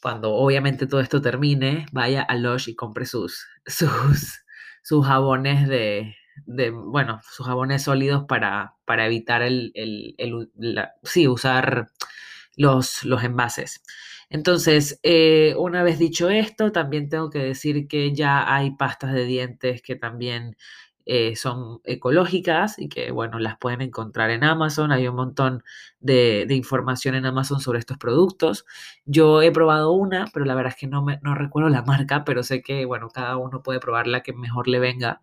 cuando 0.00 0.32
obviamente 0.32 0.86
todo 0.86 1.00
esto 1.00 1.20
termine, 1.22 1.86
vaya 1.92 2.22
a 2.22 2.36
Lush 2.36 2.68
y 2.68 2.76
compre 2.76 3.06
sus, 3.06 3.46
sus, 3.66 4.44
sus 4.82 5.06
jabones 5.06 5.68
de, 5.68 6.14
de, 6.46 6.70
bueno, 6.70 7.20
sus 7.30 7.46
jabones 7.46 7.82
sólidos 7.82 8.24
para, 8.28 8.74
para 8.84 9.06
evitar 9.06 9.42
el, 9.42 9.72
el, 9.74 10.14
el 10.18 10.50
sí, 11.02 11.28
usar 11.28 11.88
los, 12.56 13.04
los 13.04 13.24
envases. 13.24 13.82
Entonces, 14.30 15.00
eh, 15.02 15.54
una 15.58 15.82
vez 15.82 15.98
dicho 15.98 16.30
esto, 16.30 16.72
también 16.72 17.08
tengo 17.08 17.30
que 17.30 17.40
decir 17.40 17.88
que 17.88 18.14
ya 18.14 18.54
hay 18.54 18.70
pastas 18.72 19.12
de 19.12 19.24
dientes 19.24 19.82
que 19.82 19.96
también 19.96 20.56
eh, 21.06 21.34
son 21.34 21.80
ecológicas 21.84 22.78
y 22.78 22.88
que, 22.88 23.10
bueno, 23.10 23.40
las 23.40 23.58
pueden 23.58 23.80
encontrar 23.80 24.30
en 24.30 24.44
Amazon. 24.44 24.92
Hay 24.92 25.08
un 25.08 25.16
montón 25.16 25.64
de, 25.98 26.44
de, 26.46 26.54
información 26.54 27.16
en 27.16 27.26
Amazon 27.26 27.60
sobre 27.60 27.80
estos 27.80 27.98
productos. 27.98 28.64
Yo 29.04 29.42
he 29.42 29.50
probado 29.50 29.92
una, 29.92 30.26
pero 30.32 30.44
la 30.44 30.54
verdad 30.54 30.72
es 30.74 30.80
que 30.80 30.86
no, 30.86 31.02
me, 31.02 31.18
no 31.22 31.34
recuerdo 31.34 31.68
la 31.68 31.82
marca, 31.82 32.24
pero 32.24 32.44
sé 32.44 32.62
que, 32.62 32.84
bueno, 32.84 33.08
cada 33.08 33.36
uno 33.36 33.62
puede 33.62 33.80
probar 33.80 34.06
la 34.06 34.22
que 34.22 34.32
mejor 34.32 34.68
le 34.68 34.78
venga. 34.78 35.20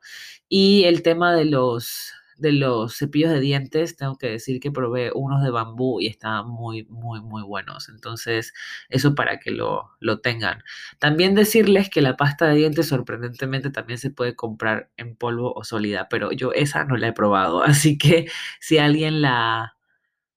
Y 0.50 0.84
el 0.84 1.02
tema 1.04 1.34
de 1.34 1.46
los 1.46 2.14
de 2.40 2.52
los 2.54 2.98
cepillos 2.98 3.32
de 3.32 3.40
dientes, 3.40 3.96
tengo 3.98 4.18
que 4.18 4.28
decir 4.30 4.60
que 4.60 4.72
probé 4.72 5.12
unos 5.14 5.44
de 5.44 5.50
bambú 5.52 6.00
y 6.02 6.08
estaban 6.08 6.48
muy, 6.50 6.86
muy, 6.90 7.22
muy 7.22 7.44
buenos. 7.44 7.90
Entonces, 7.90 8.54
eso 8.90 9.16
para 9.16 9.40
que 9.40 9.52
lo, 9.52 9.92
lo 10.00 10.20
tengan. 10.22 10.64
También 11.00 11.36
decirles 11.36 11.90
que 11.90 12.02
la 12.02 12.18
pasta 12.18 12.48
de 12.48 12.56
dientes 12.56 12.88
sorprendentemente 12.88 13.70
también 13.72 14.00
se 14.00 14.12
puede 14.12 14.36
comprar 14.36 14.90
en 14.98 15.16
polvo 15.16 15.54
o 15.54 15.64
sólida, 15.64 16.08
pero 16.10 16.32
yo 16.32 16.52
esa 16.54 16.86
no 16.86 16.98
la 16.98 17.08
he 17.10 17.14
probado. 17.14 17.64
Así 17.64 17.98
que 17.98 18.28
si 18.60 18.78
alguien 18.78 19.22
la, 19.22 19.76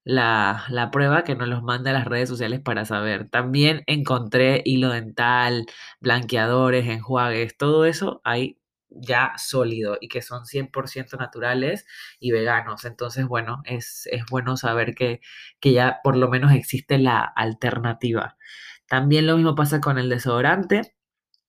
la, 0.04 0.64
la 0.70 0.90
prueba 0.90 1.24
que 1.24 1.34
nos 1.36 1.48
los 1.48 1.62
manda 1.62 1.90
a 1.90 1.94
las 1.94 2.06
redes 2.06 2.28
sociales 2.28 2.60
para 2.60 2.84
saber. 2.84 3.28
También 3.30 3.82
encontré 3.86 4.62
hilo 4.64 4.90
dental, 4.90 5.66
blanqueadores, 6.00 6.86
enjuagues, 6.88 7.56
todo 7.56 7.84
eso 7.84 8.20
ahí 8.24 8.58
ya 8.90 9.32
sólido 9.38 9.96
y 10.00 10.08
que 10.08 10.22
son 10.22 10.46
100% 10.46 11.16
naturales 11.18 11.86
y 12.18 12.32
veganos. 12.32 12.84
Entonces, 12.84 13.26
bueno, 13.26 13.62
es, 13.64 14.06
es 14.10 14.24
bueno 14.30 14.56
saber 14.56 14.94
que, 14.94 15.20
que 15.60 15.72
ya 15.72 16.00
por 16.04 16.16
lo 16.16 16.28
menos 16.28 16.52
existe 16.52 16.98
la 16.98 17.20
alternativa. 17.20 18.36
También 18.86 19.26
lo 19.26 19.36
mismo 19.36 19.54
pasa 19.54 19.80
con 19.80 19.98
el 19.98 20.08
desodorante. 20.08 20.94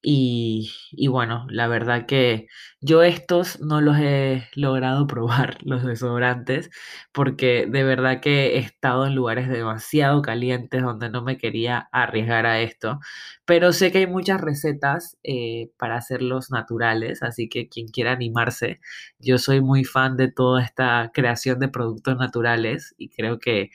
Y, 0.03 0.72
y, 0.91 1.08
bueno, 1.08 1.46
la 1.50 1.67
verdad 1.67 2.08
que 2.08 2.48
yo 2.79 3.03
estos 3.03 3.60
no 3.62 3.81
los 3.81 3.98
he 4.00 4.48
logrado 4.55 5.05
probar, 5.08 5.58
los 5.63 5.84
desodorantes, 5.86 6.72
porque 7.12 7.67
de 7.70 7.84
verdad 7.84 8.20
que 8.20 8.55
he 8.55 8.58
estado 8.58 9.05
en 9.05 9.13
lugares 9.15 9.48
demasiado 9.48 10.24
calientes 10.24 10.81
donde 10.81 11.10
no 11.10 11.22
me 11.22 11.38
quería 11.38 11.88
arriesgar 11.91 12.48
a 12.48 12.62
esto. 12.62 13.00
Pero 13.46 13.74
sé 13.74 13.91
que 13.91 14.00
hay 14.00 14.08
muchas 14.08 14.41
recetas 14.41 15.17
eh, 15.24 15.70
para 15.77 15.98
hacerlos 15.98 16.50
naturales, 16.51 17.22
así 17.24 17.48
que 17.50 17.70
quien 17.70 17.88
quiera 17.88 18.12
animarse, 18.13 18.79
yo 19.20 19.38
soy 19.38 19.62
muy 19.62 19.84
fan 19.84 20.17
de 20.17 20.31
toda 20.31 20.63
esta 20.63 21.12
creación 21.13 21.60
de 21.60 21.67
productos 21.70 22.17
naturales 22.17 22.96
y 22.98 23.10
creo 23.10 23.39
que 23.39 23.70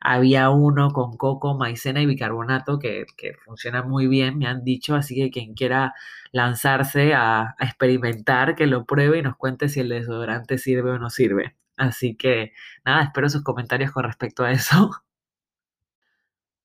había 0.00 0.50
uno 0.50 0.92
con 0.92 1.16
coco, 1.16 1.56
maicena 1.56 2.00
y 2.02 2.06
bicarbonato 2.06 2.78
que, 2.78 3.06
funciona 3.44 3.82
muy 3.82 4.06
bien, 4.08 4.38
me 4.38 4.46
han 4.46 4.64
dicho, 4.64 4.94
así 4.96 5.14
que 5.16 5.30
quien 5.30 5.54
quiera 5.54 5.94
lanzarse 6.32 7.14
a, 7.14 7.54
a, 7.58 7.64
experimentar, 7.64 8.56
que 8.56 8.66
lo 8.66 8.84
pruebe 8.86 9.18
y 9.18 9.22
nos 9.22 9.36
cuente 9.36 9.68
si 9.68 9.80
el 9.80 9.88
desodorante 9.90 10.58
sirve 10.58 10.92
o 10.92 10.98
no 10.98 11.10
sirve. 11.10 11.56
Así 11.76 12.16
que 12.16 12.52
nada, 12.84 13.04
espero 13.04 13.28
sus 13.30 13.42
comentarios 13.42 13.92
con 13.92 14.04
respecto 14.04 14.44
a 14.44 14.52
eso. 14.52 14.90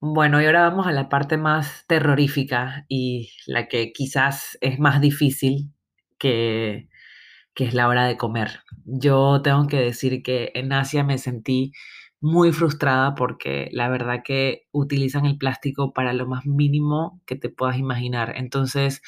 Bueno, 0.02 0.42
y 0.42 0.46
ahora 0.46 0.70
vamos 0.70 0.86
a 0.88 0.92
la 0.92 1.10
parte 1.10 1.36
más 1.38 1.86
terrorífica 1.88 2.86
y 2.88 3.32
la 3.48 3.68
que 3.68 3.92
quizás 3.92 4.58
es 4.62 4.78
más 4.78 5.02
difícil 5.02 5.74
que, 6.20 6.90
que 7.56 7.66
es 7.66 7.74
la 7.74 7.88
hora 7.88 8.06
de 8.06 8.18
comer. 8.18 8.62
Yo 8.86 9.42
tengo 9.42 9.68
que 9.68 9.78
decir 9.78 10.22
que 10.24 10.52
en 10.56 10.74
Asia 10.74 11.04
me 11.04 11.18
sentí 11.18 11.74
muy 12.22 12.52
frustrada 12.54 13.16
porque 13.16 13.70
la 13.72 13.90
verdad 13.90 14.22
que 14.24 14.68
utilizan 14.72 15.26
el 15.26 15.38
plástico 15.38 15.94
para 15.94 16.14
lo 16.14 16.28
más 16.28 16.46
mínimo 16.46 17.22
que 17.26 17.36
te 17.36 17.50
puedas 17.50 17.78
imaginar. 17.78 18.34
Entonces, 18.38 19.02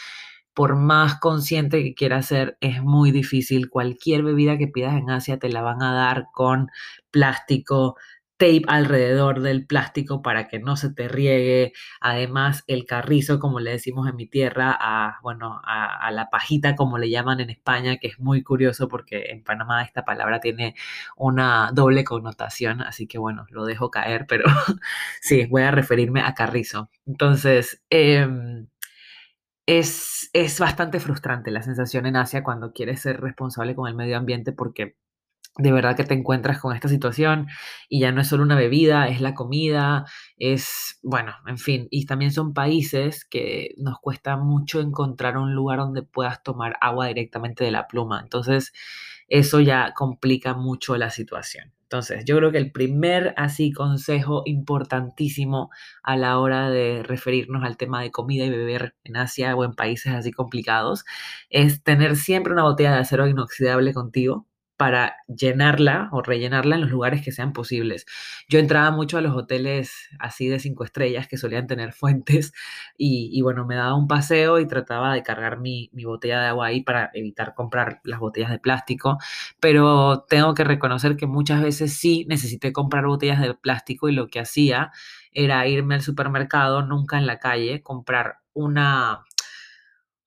por 0.53 0.75
más 0.75 1.19
consciente 1.19 1.83
que 1.83 1.93
quieras 1.93 2.27
ser, 2.27 2.57
es 2.61 2.81
muy 2.81 3.11
difícil. 3.11 3.69
Cualquier 3.69 4.23
bebida 4.23 4.57
que 4.57 4.67
pidas 4.67 4.95
en 4.95 5.09
Asia 5.11 5.37
te 5.39 5.49
la 5.49 5.61
van 5.61 5.83
a 5.83 5.93
dar 5.93 6.27
con 6.33 6.69
plástico, 7.11 7.95
tape 8.37 8.63
alrededor 8.67 9.41
del 9.41 9.65
plástico 9.65 10.21
para 10.21 10.47
que 10.47 10.59
no 10.59 10.77
se 10.77 10.91
te 10.93 11.07
riegue. 11.07 11.73
Además, 11.99 12.63
el 12.67 12.85
carrizo, 12.85 13.39
como 13.39 13.59
le 13.59 13.71
decimos 13.71 14.07
en 14.07 14.15
mi 14.15 14.27
tierra, 14.27 14.75
a, 14.79 15.19
bueno, 15.23 15.61
a, 15.65 16.09
la 16.11 16.29
pajita, 16.29 16.75
como 16.75 16.97
le 16.97 17.09
llaman 17.09 17.39
en 17.39 17.49
España, 17.49 17.97
que 17.97 18.07
es 18.07 18.19
muy 18.19 18.43
curioso 18.43 18.87
porque 18.87 19.31
en 19.31 19.43
Panamá 19.43 19.83
esta 19.83 20.05
palabra 20.05 20.39
tiene 20.39 20.75
una 21.15 21.71
doble 21.73 22.03
connotación, 22.03 22.81
así 22.81 23.07
que 23.07 23.17
bueno, 23.17 23.45
lo 23.49 23.65
dejo 23.65 23.91
caer, 23.91 24.25
pero 24.27 24.45
sí, 25.21 25.45
voy 25.47 25.63
a 25.63 25.71
referirme 25.71 26.21
a 26.21 26.33
carrizo. 26.33 26.89
Entonces, 27.05 27.83
em, 27.89 28.67
es, 29.65 30.29
es 30.33 30.59
bastante 30.59 30.99
frustrante 30.99 31.51
la 31.51 31.61
sensación 31.61 32.05
en 32.05 32.15
Asia 32.15 32.43
cuando 32.43 32.71
quieres 32.73 33.01
ser 33.01 33.19
responsable 33.21 33.75
con 33.75 33.87
el 33.87 33.95
medio 33.95 34.17
ambiente 34.17 34.51
porque 34.53 34.95
de 35.57 35.71
verdad 35.71 35.95
que 35.95 36.03
te 36.03 36.13
encuentras 36.13 36.59
con 36.59 36.75
esta 36.75 36.87
situación 36.87 37.47
y 37.89 38.01
ya 38.01 38.11
no 38.11 38.21
es 38.21 38.27
solo 38.27 38.43
una 38.43 38.55
bebida, 38.55 39.07
es 39.07 39.21
la 39.21 39.33
comida, 39.33 40.05
es, 40.37 40.99
bueno, 41.03 41.33
en 41.47 41.57
fin, 41.57 41.87
y 41.91 42.05
también 42.05 42.31
son 42.31 42.53
países 42.53 43.25
que 43.25 43.73
nos 43.77 43.99
cuesta 43.99 44.37
mucho 44.37 44.81
encontrar 44.81 45.37
un 45.37 45.53
lugar 45.53 45.79
donde 45.79 46.03
puedas 46.03 46.43
tomar 46.43 46.77
agua 46.81 47.07
directamente 47.07 47.63
de 47.63 47.71
la 47.71 47.87
pluma. 47.87 48.19
Entonces, 48.21 48.71
eso 49.27 49.59
ya 49.59 49.93
complica 49.95 50.53
mucho 50.53 50.95
la 50.97 51.09
situación. 51.09 51.73
Entonces, 51.83 52.25
yo 52.25 52.35
creo 52.37 52.51
que 52.51 52.57
el 52.57 52.71
primer 52.73 53.33
así 53.37 53.71
consejo 53.71 54.43
importantísimo 54.45 55.69
a 56.03 56.17
la 56.17 56.37
hora 56.37 56.69
de 56.69 57.01
referirnos 57.01 57.63
al 57.63 57.77
tema 57.77 58.01
de 58.01 58.11
comida 58.11 58.45
y 58.45 58.49
beber 58.49 58.95
en 59.05 59.15
Asia 59.15 59.55
o 59.55 59.63
en 59.63 59.73
países 59.73 60.13
así 60.13 60.31
complicados 60.31 61.05
es 61.49 61.83
tener 61.83 62.17
siempre 62.17 62.51
una 62.51 62.63
botella 62.63 62.91
de 62.91 62.99
acero 62.99 63.25
inoxidable 63.27 63.93
contigo 63.93 64.45
para 64.77 65.17
llenarla 65.27 66.07
o 66.11 66.21
rellenarla 66.21 66.75
en 66.75 66.81
los 66.81 66.91
lugares 66.91 67.23
que 67.23 67.31
sean 67.31 67.51
posibles. 67.51 68.05
Yo 68.47 68.59
entraba 68.59 68.91
mucho 68.91 69.17
a 69.17 69.21
los 69.21 69.35
hoteles 69.35 70.09
así 70.19 70.47
de 70.47 70.59
cinco 70.59 70.83
estrellas 70.83 71.27
que 71.27 71.37
solían 71.37 71.67
tener 71.67 71.93
fuentes 71.93 72.53
y, 72.97 73.41
bueno, 73.41 73.65
me 73.65 73.75
daba 73.75 73.95
un 73.95 74.07
paseo 74.07 74.59
y 74.59 74.67
trataba 74.67 75.13
de 75.13 75.23
cargar 75.23 75.59
mi, 75.59 75.89
mi, 75.93 76.05
botella 76.05 76.41
de 76.41 76.47
agua 76.47 76.67
ahí 76.67 76.81
para 76.83 77.09
evitar 77.13 77.53
comprar 77.55 77.99
las 78.03 78.19
botellas 78.19 78.51
de 78.51 78.59
plástico, 78.59 79.17
pero 79.59 80.25
tengo 80.29 80.53
que 80.53 80.63
reconocer 80.63 81.17
que 81.17 81.27
muchas 81.27 81.61
veces 81.61 81.93
sí 81.97 82.25
necesité 82.29 82.71
comprar 82.71 83.05
botellas 83.05 83.41
de 83.41 83.53
plástico 83.55 84.09
y 84.09 84.13
lo 84.13 84.27
que 84.27 84.39
hacía 84.39 84.91
era 85.31 85.67
irme 85.67 85.95
al 85.95 86.01
supermercado, 86.01 86.81
nunca 86.83 87.17
en 87.17 87.27
la 87.27 87.39
calle, 87.39 87.81
comprar 87.81 88.37
una 88.53 89.23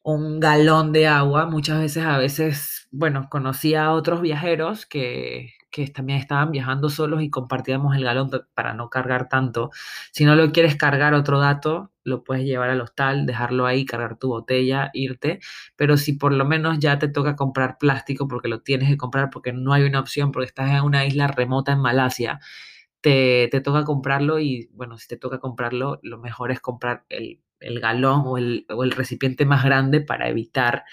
un 0.03 0.41
galón 0.41 0.93
de 0.93 1.07
agua. 1.07 1.47
Muchas 1.47 1.81
veces, 1.81 2.05
a 2.05 2.19
veces, 2.19 2.89
bueno, 2.91 3.29
conocía 3.31 3.87
a 3.87 3.93
otros 3.93 4.21
viajeros 4.21 4.87
que, 4.87 5.53
que 5.71 5.87
también 5.89 6.19
estaban 6.19 6.51
viajando 6.51 6.89
solos 6.89 7.23
y 7.23 7.31
compartíamos 7.31 7.97
el 7.97 8.05
galón 8.05 8.31
para 8.55 8.75
no 8.75 8.91
cargar 8.91 9.29
tanto. 9.29 9.71
Si 10.13 10.25
no 10.25 10.35
lo 10.37 10.53
quieres 10.53 10.77
cargar 10.77 11.15
otro 11.15 11.39
dato, 11.41 11.93
lo 12.05 12.25
puedes 12.25 12.45
llevar 12.45 12.71
al 12.71 12.81
hostal, 12.81 13.27
dejarlo 13.27 13.67
ahí, 13.67 13.85
cargar 13.87 14.17
tu 14.19 14.29
botella, 14.29 14.91
irte. 14.95 15.41
Pero 15.77 15.97
si 15.97 16.15
por 16.15 16.33
lo 16.33 16.45
menos 16.45 16.79
ya 16.79 16.99
te 16.99 17.09
toca 17.09 17.37
comprar 17.37 17.79
plástico 17.79 18.27
porque 18.29 18.49
lo 18.49 18.63
tienes 18.63 18.89
que 18.89 18.97
comprar 18.97 19.31
porque 19.31 19.53
no 19.53 19.73
hay 19.73 19.85
una 19.85 20.01
opción, 20.01 20.33
porque 20.33 20.47
estás 20.47 20.71
en 20.71 20.83
una 20.83 21.05
isla 21.07 21.29
remota 21.29 21.73
en 21.73 21.81
Malasia, 21.81 22.41
te, 23.01 23.49
te 23.51 23.61
toca 23.61 23.85
comprarlo 23.85 24.39
y 24.41 24.69
bueno, 24.73 24.99
si 24.99 25.09
te 25.09 25.17
toca 25.17 25.39
comprarlo, 25.41 26.01
lo 26.03 26.19
mejor 26.19 26.51
es 26.53 26.61
comprar 26.61 27.05
el 27.09 27.41
el 27.61 27.81
galón 27.81 28.23
o 28.27 28.39
el, 28.39 28.67
o 28.69 28.85
el 28.85 28.91
recipiente 28.91 29.45
más 29.45 29.65
grande 29.65 30.01
para 30.01 30.29
evitar 30.29 30.85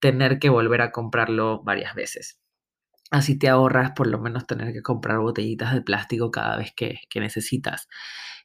tener 0.00 0.38
que 0.38 0.48
volver 0.48 0.82
a 0.82 0.92
comprarlo 0.92 1.62
varias 1.62 1.94
veces. 1.94 2.40
Así 3.10 3.38
te 3.38 3.48
ahorras 3.48 3.92
por 3.92 4.06
lo 4.06 4.20
menos 4.20 4.46
tener 4.46 4.72
que 4.72 4.82
comprar 4.82 5.18
botellitas 5.18 5.74
de 5.74 5.82
plástico 5.82 6.30
cada 6.30 6.56
vez 6.56 6.72
que, 6.74 7.00
que 7.08 7.20
necesitas. 7.20 7.88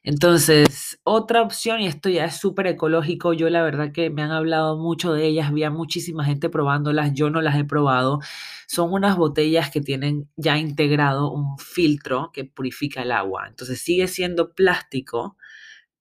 Entonces, 0.06 1.00
otra 1.02 1.42
opción, 1.42 1.80
y 1.80 1.88
esto 1.88 2.08
ya 2.08 2.26
es 2.26 2.36
súper 2.36 2.68
ecológico, 2.68 3.32
yo 3.32 3.50
la 3.50 3.62
verdad 3.62 3.90
que 3.92 4.08
me 4.08 4.22
han 4.22 4.30
hablado 4.30 4.76
mucho 4.78 5.12
de 5.12 5.26
ellas, 5.26 5.48
había 5.48 5.70
muchísima 5.70 6.24
gente 6.24 6.48
probándolas, 6.48 7.12
yo 7.12 7.28
no 7.28 7.42
las 7.42 7.56
he 7.56 7.64
probado. 7.64 8.20
Son 8.68 8.92
unas 8.92 9.16
botellas 9.16 9.70
que 9.70 9.80
tienen 9.80 10.28
ya 10.36 10.58
integrado 10.58 11.32
un 11.32 11.58
filtro 11.58 12.30
que 12.32 12.44
purifica 12.44 13.02
el 13.02 13.10
agua. 13.10 13.46
Entonces 13.48 13.80
sigue 13.80 14.06
siendo 14.06 14.54
plástico, 14.54 15.36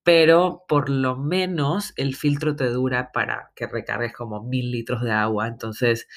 pero 0.05 0.63
por 0.67 0.89
lo 0.89 1.17
menos 1.17 1.93
el 1.97 2.15
filtro 2.15 2.55
te 2.55 2.69
dura 2.69 3.11
para 3.11 3.51
que 3.55 3.65
recargues 3.67 4.13
como 4.13 4.43
mil 4.43 4.71
litros 4.71 5.01
de 5.01 5.11
agua, 5.11 5.47
entonces 5.47 6.07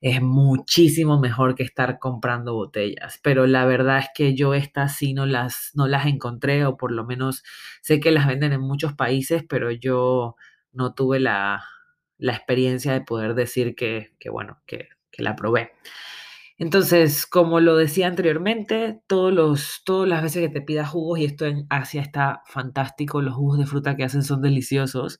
es 0.00 0.22
muchísimo 0.22 1.18
mejor 1.20 1.56
que 1.56 1.64
estar 1.64 1.98
comprando 1.98 2.54
botellas. 2.54 3.18
Pero 3.22 3.48
la 3.48 3.66
verdad 3.66 3.98
es 3.98 4.08
que 4.14 4.34
yo 4.36 4.54
estas 4.54 4.96
sí 4.96 5.12
no 5.12 5.26
las, 5.26 5.72
no 5.74 5.88
las 5.88 6.06
encontré, 6.06 6.64
o 6.66 6.76
por 6.76 6.92
lo 6.92 7.04
menos 7.04 7.42
sé 7.82 7.98
que 8.00 8.12
las 8.12 8.28
venden 8.28 8.52
en 8.52 8.60
muchos 8.60 8.94
países, 8.94 9.44
pero 9.48 9.72
yo 9.72 10.36
no 10.72 10.94
tuve 10.94 11.18
la, 11.18 11.64
la 12.18 12.34
experiencia 12.34 12.92
de 12.92 13.00
poder 13.00 13.34
decir 13.34 13.74
que, 13.74 14.14
que 14.20 14.30
bueno, 14.30 14.60
que, 14.66 14.88
que 15.10 15.22
la 15.24 15.34
probé. 15.34 15.72
Entonces, 16.62 17.26
como 17.26 17.58
lo 17.58 17.76
decía 17.76 18.06
anteriormente, 18.06 19.00
todos 19.08 19.82
todas 19.84 20.08
las 20.08 20.22
veces 20.22 20.46
que 20.46 20.60
te 20.60 20.62
pidas 20.64 20.88
jugos, 20.88 21.18
y 21.18 21.24
esto 21.24 21.44
en 21.44 21.66
Asia 21.70 22.00
está 22.00 22.42
fantástico, 22.46 23.20
los 23.20 23.34
jugos 23.34 23.58
de 23.58 23.66
fruta 23.66 23.96
que 23.96 24.04
hacen 24.04 24.22
son 24.22 24.42
deliciosos, 24.42 25.18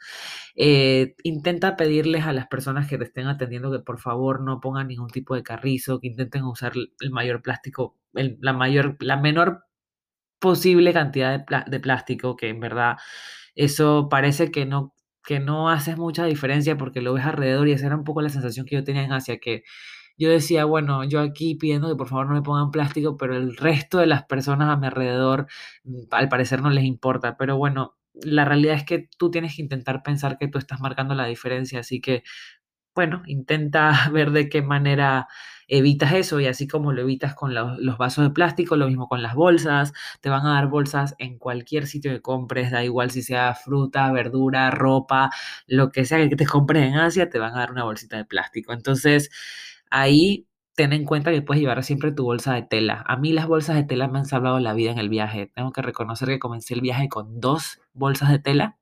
eh, 0.55 1.17
intenta 1.25 1.77
pedirles 1.77 2.27
a 2.27 2.33
las 2.33 2.47
personas 2.47 2.89
que 2.89 2.97
te 2.97 3.03
estén 3.05 3.27
atendiendo 3.27 3.73
que 3.73 3.81
por 3.81 3.99
favor 3.99 4.41
no 4.41 4.61
pongan 4.61 4.87
ningún 4.87 5.09
tipo 5.11 5.35
de 5.35 5.43
carrizo, 5.43 5.99
que 5.99 6.07
intenten 6.07 6.45
usar 6.45 6.75
el 6.77 7.11
mayor 7.11 7.43
plástico, 7.43 7.97
la, 8.13 8.53
mayor, 8.53 8.97
la 9.01 9.17
menor 9.17 9.65
posible 10.41 10.93
cantidad 10.93 11.45
de, 11.67 11.81
plástico, 11.81 12.37
que 12.37 12.51
en 12.51 12.61
verdad 12.61 12.99
eso 13.57 14.09
parece 14.09 14.53
que 14.53 14.65
no, 14.67 14.95
que 15.25 15.41
no 15.41 15.71
hace 15.71 15.97
mucha 15.97 16.25
diferencia 16.25 16.77
porque 16.79 17.03
lo 17.03 17.15
ves 17.15 17.25
alrededor 17.27 17.69
y 17.69 17.73
esa 17.73 17.87
era 17.87 17.97
un 17.97 18.05
poco 18.05 18.23
la 18.23 18.29
sensación 18.29 18.65
que 18.67 18.77
yo 18.77 18.85
tenía 18.85 19.03
en 19.03 19.13
Asia, 19.13 19.39
que 19.39 19.65
yo 20.19 20.31
decía, 20.31 20.65
bueno, 20.65 21.05
yo 21.05 21.21
aquí 21.21 21.55
pidiendo 21.55 21.89
que 21.89 21.97
por 21.97 22.09
favor 22.09 22.29
no 22.29 22.35
me 22.35 22.43
pongan 22.43 22.71
plástico, 22.71 23.17
pero 23.17 23.37
el 23.37 23.57
resto 23.57 23.99
de 23.99 24.07
las 24.07 24.25
personas 24.25 24.69
a 24.71 24.77
mi 24.77 24.87
alrededor 24.87 25.47
mm, 25.85 26.03
al 26.11 26.29
parecer 26.29 26.63
no 26.63 26.71
les 26.71 26.85
importa. 26.85 27.37
Pero 27.37 27.57
bueno, 27.57 27.97
la 28.15 28.45
realidad 28.45 28.77
es 28.77 28.85
que 28.85 29.09
tú 29.19 29.31
tienes 29.31 29.57
que 29.57 29.63
intentar 29.63 30.03
pensar 30.03 30.39
que 30.39 30.49
tú 30.49 30.59
estás 30.59 30.81
marcando 30.81 31.15
la 31.15 31.27
diferencia, 31.27 31.81
así 31.81 32.01
que 32.01 32.23
bueno, 32.95 33.23
intenta 33.27 33.93
ver 34.13 34.31
de 34.33 34.49
qué 34.49 34.63
manera 34.63 35.29
evitas 35.69 36.13
eso 36.13 36.41
y 36.41 36.47
así 36.47 36.69
como 36.69 36.93
lo 36.93 37.03
evitas 37.03 37.35
con 37.35 37.55
los, 37.55 37.99
vasos 37.99 38.25
de 38.25 38.31
plástico, 38.31 38.77
lo 38.77 38.89
mismo 38.89 39.09
con 39.09 39.23
las 39.23 39.35
bolsas, 39.35 39.93
te 40.21 40.29
van 40.29 40.45
a 40.47 40.55
dar 40.55 40.69
bolsas 40.69 41.15
en 41.19 41.39
cualquier 41.39 41.87
sitio 41.87 42.13
que 42.13 42.21
compres, 42.21 42.71
da 42.71 42.85
igual 42.85 43.11
si 43.11 43.23
sea 43.23 43.55
fruta, 43.55 44.13
verdura, 44.13 44.71
ropa, 44.71 45.31
lo 45.67 45.91
que 45.91 46.05
sea 46.05 46.19
que 46.29 46.37
te 46.37 46.47
compres 46.47 46.85
en 46.89 46.97
Asia, 46.97 47.31
te 47.31 47.39
van 47.39 47.55
a 47.55 47.61
dar 47.61 47.71
una 47.73 47.85
bolsita 47.85 48.19
de 48.19 48.25
plástico. 48.27 48.73
Entonces, 48.73 49.31
ahí 49.93 50.49
ten 50.75 50.93
en 50.93 51.05
cuenta 51.05 51.31
que 51.31 51.43
puedes 51.43 51.61
llevar 51.61 51.83
siempre 51.85 52.13
tu 52.13 52.25
bolsa 52.25 52.55
de 52.55 52.63
tela. 52.63 53.05
A 53.07 53.17
mí 53.17 53.33
las 53.33 53.47
bolsas 53.47 53.77
de 53.77 53.85
tela 53.85 54.09
me 54.09 54.19
han 54.19 54.27
salvado 54.27 54.59
la 54.61 54.75
vida 54.75 54.91
en 54.91 54.99
el 54.99 55.09
viaje. 55.09 55.51
Tengo 55.55 55.73
que 55.73 55.83
reconocer 55.83 56.29
que 56.29 56.39
comencé 56.39 56.75
el 56.75 56.81
viaje 56.81 57.09
con 57.09 57.41
dos 57.41 57.81
bolsas 57.95 58.31
de 58.31 58.39
tela 58.39 58.79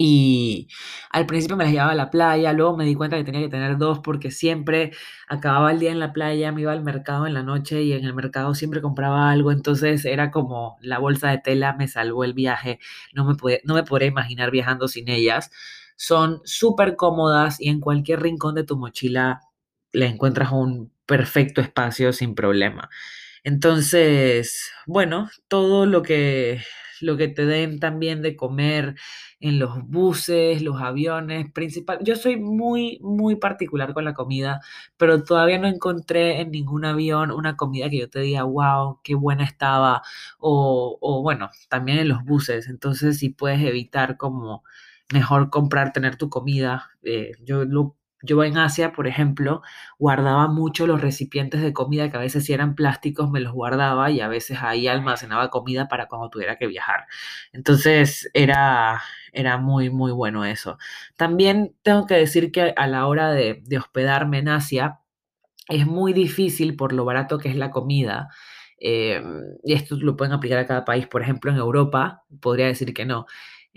y 0.00 0.68
al 1.10 1.26
principio 1.26 1.56
me 1.56 1.64
las 1.64 1.72
llevaba 1.72 1.90
a 1.90 1.96
la 1.96 2.10
playa, 2.10 2.52
luego 2.52 2.76
me 2.76 2.84
di 2.84 2.94
cuenta 2.94 3.16
que 3.16 3.24
tenía 3.24 3.40
que 3.40 3.48
tener 3.48 3.78
dos 3.78 3.98
porque 3.98 4.30
siempre 4.30 4.92
acababa 5.28 5.72
el 5.72 5.80
día 5.80 5.90
en 5.90 5.98
la 5.98 6.12
playa, 6.12 6.52
me 6.52 6.60
iba 6.60 6.72
al 6.72 6.84
mercado 6.84 7.26
en 7.26 7.34
la 7.34 7.42
noche 7.42 7.82
y 7.82 7.92
en 7.92 8.04
el 8.04 8.14
mercado 8.14 8.54
siempre 8.54 8.80
compraba 8.80 9.28
algo, 9.30 9.50
entonces 9.50 10.04
era 10.04 10.30
como 10.30 10.76
la 10.80 11.00
bolsa 11.00 11.30
de 11.30 11.38
tela 11.38 11.74
me 11.74 11.88
salvó 11.88 12.22
el 12.22 12.32
viaje, 12.32 12.78
no 13.12 13.24
me, 13.24 13.34
puede, 13.34 13.60
no 13.64 13.74
me 13.74 13.82
podría 13.82 14.08
imaginar 14.08 14.52
viajando 14.52 14.86
sin 14.86 15.08
ellas. 15.08 15.50
Son 15.96 16.40
súper 16.44 16.94
cómodas 16.94 17.60
y 17.60 17.68
en 17.68 17.80
cualquier 17.80 18.22
rincón 18.22 18.54
de 18.54 18.62
tu 18.62 18.76
mochila 18.76 19.40
le 19.92 20.06
encuentras 20.06 20.52
un 20.52 20.92
perfecto 21.06 21.60
espacio 21.60 22.12
sin 22.12 22.34
problema. 22.34 22.90
Entonces, 23.44 24.70
bueno, 24.86 25.30
todo 25.48 25.86
lo 25.86 26.02
que, 26.02 26.60
lo 27.00 27.16
que 27.16 27.28
te 27.28 27.46
den 27.46 27.80
también 27.80 28.22
de 28.22 28.36
comer 28.36 28.96
en 29.40 29.58
los 29.60 29.86
buses, 29.86 30.62
los 30.62 30.80
aviones, 30.82 31.50
principal. 31.52 31.98
Yo 32.02 32.16
soy 32.16 32.36
muy, 32.36 32.98
muy 33.02 33.36
particular 33.36 33.94
con 33.94 34.04
la 34.04 34.14
comida, 34.14 34.60
pero 34.96 35.22
todavía 35.24 35.58
no 35.58 35.68
encontré 35.68 36.40
en 36.40 36.50
ningún 36.50 36.84
avión 36.84 37.30
una 37.30 37.56
comida 37.56 37.88
que 37.88 37.98
yo 38.00 38.10
te 38.10 38.20
diga, 38.20 38.42
wow, 38.44 39.00
qué 39.04 39.14
buena 39.14 39.44
estaba, 39.44 40.02
o, 40.38 40.98
o 41.00 41.22
bueno, 41.22 41.50
también 41.68 41.98
en 41.98 42.08
los 42.08 42.24
buses. 42.24 42.68
Entonces, 42.68 43.18
si 43.18 43.30
puedes 43.30 43.60
evitar 43.62 44.16
como 44.16 44.64
mejor 45.12 45.50
comprar, 45.50 45.92
tener 45.92 46.16
tu 46.16 46.28
comida. 46.28 46.90
Eh, 47.02 47.32
yo 47.44 47.64
lo 47.64 47.96
yo 48.22 48.42
en 48.42 48.58
Asia, 48.58 48.92
por 48.92 49.06
ejemplo, 49.06 49.62
guardaba 49.98 50.48
mucho 50.48 50.86
los 50.86 51.00
recipientes 51.00 51.62
de 51.62 51.72
comida 51.72 52.10
que 52.10 52.16
a 52.16 52.20
veces 52.20 52.44
si 52.44 52.52
eran 52.52 52.74
plásticos 52.74 53.30
me 53.30 53.40
los 53.40 53.52
guardaba 53.52 54.10
y 54.10 54.20
a 54.20 54.28
veces 54.28 54.58
ahí 54.60 54.88
almacenaba 54.88 55.50
comida 55.50 55.88
para 55.88 56.08
cuando 56.08 56.28
tuviera 56.28 56.56
que 56.56 56.66
viajar. 56.66 57.06
Entonces 57.52 58.28
era, 58.34 59.00
era 59.32 59.58
muy, 59.58 59.90
muy 59.90 60.10
bueno 60.12 60.44
eso. 60.44 60.78
También 61.16 61.76
tengo 61.82 62.06
que 62.06 62.14
decir 62.14 62.50
que 62.50 62.74
a 62.76 62.86
la 62.88 63.06
hora 63.06 63.30
de, 63.32 63.62
hospedarme 63.78 64.38
en 64.38 64.48
Asia 64.48 65.00
es 65.68 65.86
muy 65.86 66.12
difícil 66.12 66.76
por 66.76 66.92
lo 66.92 67.04
barato 67.04 67.38
que 67.38 67.48
es 67.48 67.56
la 67.56 67.70
comida. 67.70 68.28
Eh, 68.80 69.22
y 69.64 69.74
esto 69.74 69.96
lo 69.96 70.16
pueden 70.16 70.32
aplicar 70.32 70.58
a 70.58 70.66
cada 70.66 70.84
país. 70.84 71.06
Por 71.06 71.22
ejemplo, 71.22 71.50
en 71.50 71.58
Europa 71.58 72.24
podría 72.40 72.66
decir 72.66 72.94
que 72.94 73.04
no. 73.06 73.26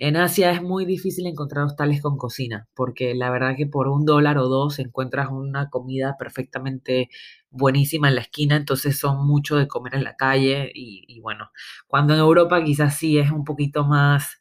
En 0.03 0.17
Asia 0.17 0.49
es 0.51 0.63
muy 0.63 0.85
difícil 0.85 1.27
encontrar 1.27 1.63
hostales 1.63 2.01
con 2.01 2.17
cocina, 2.17 2.67
porque 2.73 3.13
la 3.13 3.29
verdad 3.29 3.55
que 3.55 3.67
por 3.67 3.87
un 3.87 4.03
dólar 4.03 4.39
o 4.39 4.47
dos 4.47 4.79
encuentras 4.79 5.29
una 5.29 5.69
comida 5.69 6.15
perfectamente 6.17 7.09
buenísima 7.51 8.07
en 8.09 8.15
la 8.15 8.21
esquina, 8.21 8.55
entonces 8.55 8.97
son 8.97 9.27
mucho 9.27 9.57
de 9.57 9.67
comer 9.67 9.93
en 9.93 10.03
la 10.03 10.15
calle 10.15 10.71
y, 10.73 11.03
y 11.07 11.19
bueno, 11.19 11.51
cuando 11.85 12.15
en 12.15 12.19
Europa 12.19 12.63
quizás 12.63 12.97
sí 12.97 13.19
es 13.19 13.29
un 13.29 13.43
poquito 13.43 13.85
más, 13.85 14.39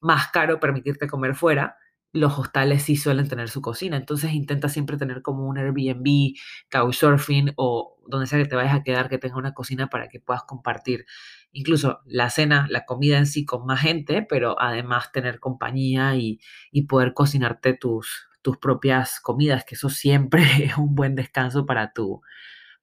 más 0.00 0.28
caro 0.28 0.58
permitirte 0.58 1.06
comer 1.06 1.34
fuera, 1.34 1.76
los 2.14 2.38
hostales 2.38 2.84
sí 2.84 2.96
suelen 2.96 3.28
tener 3.28 3.50
su 3.50 3.60
cocina. 3.60 3.96
Entonces 3.96 4.32
intenta 4.32 4.68
siempre 4.68 4.96
tener 4.96 5.20
como 5.20 5.46
un 5.48 5.58
Airbnb, 5.58 6.34
Couchsurfing 6.70 7.52
o 7.56 7.98
donde 8.06 8.28
sea 8.28 8.38
que 8.38 8.46
te 8.46 8.54
vayas 8.54 8.74
a 8.74 8.82
quedar 8.84 9.08
que 9.08 9.18
tenga 9.18 9.36
una 9.36 9.52
cocina 9.52 9.88
para 9.88 10.08
que 10.08 10.20
puedas 10.20 10.44
compartir 10.44 11.06
incluso 11.50 12.00
la 12.06 12.30
cena, 12.30 12.66
la 12.70 12.84
comida 12.84 13.18
en 13.18 13.26
sí 13.26 13.44
con 13.44 13.66
más 13.66 13.80
gente, 13.80 14.22
pero 14.22 14.60
además 14.60 15.10
tener 15.12 15.40
compañía 15.40 16.14
y, 16.14 16.38
y 16.70 16.82
poder 16.82 17.14
cocinarte 17.14 17.74
tus, 17.74 18.28
tus 18.42 18.58
propias 18.58 19.18
comidas, 19.20 19.64
que 19.64 19.74
eso 19.74 19.88
siempre 19.90 20.44
es 20.64 20.76
un 20.76 20.94
buen 20.94 21.16
descanso 21.16 21.66
para 21.66 21.92
tu, 21.92 22.22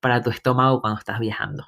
para 0.02 0.22
tu 0.22 0.30
estómago 0.30 0.82
cuando 0.82 1.00
estás 1.00 1.20
viajando. 1.20 1.66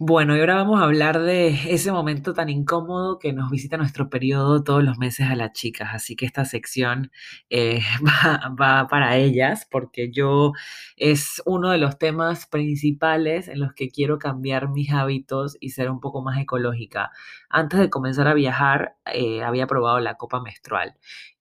Bueno, 0.00 0.36
y 0.36 0.40
ahora 0.40 0.56
vamos 0.56 0.80
a 0.80 0.84
hablar 0.84 1.20
de 1.22 1.48
ese 1.72 1.92
momento 1.92 2.34
tan 2.34 2.48
incómodo 2.48 3.18
que 3.20 3.32
nos 3.32 3.48
visita 3.50 3.76
nuestro 3.76 4.10
periodo 4.10 4.62
todos 4.64 4.82
los 4.82 4.98
meses 4.98 5.28
a 5.30 5.36
las 5.36 5.52
chicas. 5.52 5.90
Así 5.92 6.16
que 6.16 6.26
esta 6.26 6.44
sección 6.44 7.12
eh, 7.48 7.80
va, 8.60 8.88
para 8.88 9.16
ellas 9.16 9.66
porque 9.70 10.10
yo 10.10 10.52
es 10.96 11.40
uno 11.46 11.70
de 11.70 11.78
los 11.78 11.96
temas 11.96 12.46
principales 12.46 13.46
en 13.46 13.60
los 13.60 13.72
que 13.72 13.88
quiero 13.88 14.18
cambiar 14.18 14.68
mis 14.68 14.92
hábitos 14.92 15.56
y 15.60 15.70
ser 15.70 15.90
un 15.90 16.00
poco 16.00 16.22
más 16.22 16.38
ecológica. 16.40 17.10
Antes 17.48 17.78
de 17.78 17.88
comenzar 17.88 18.26
a 18.26 18.34
viajar, 18.34 18.96
eh, 19.12 19.44
había 19.44 19.68
probado 19.68 20.00
la 20.00 20.16
copa 20.16 20.40
menstrual. 20.42 20.94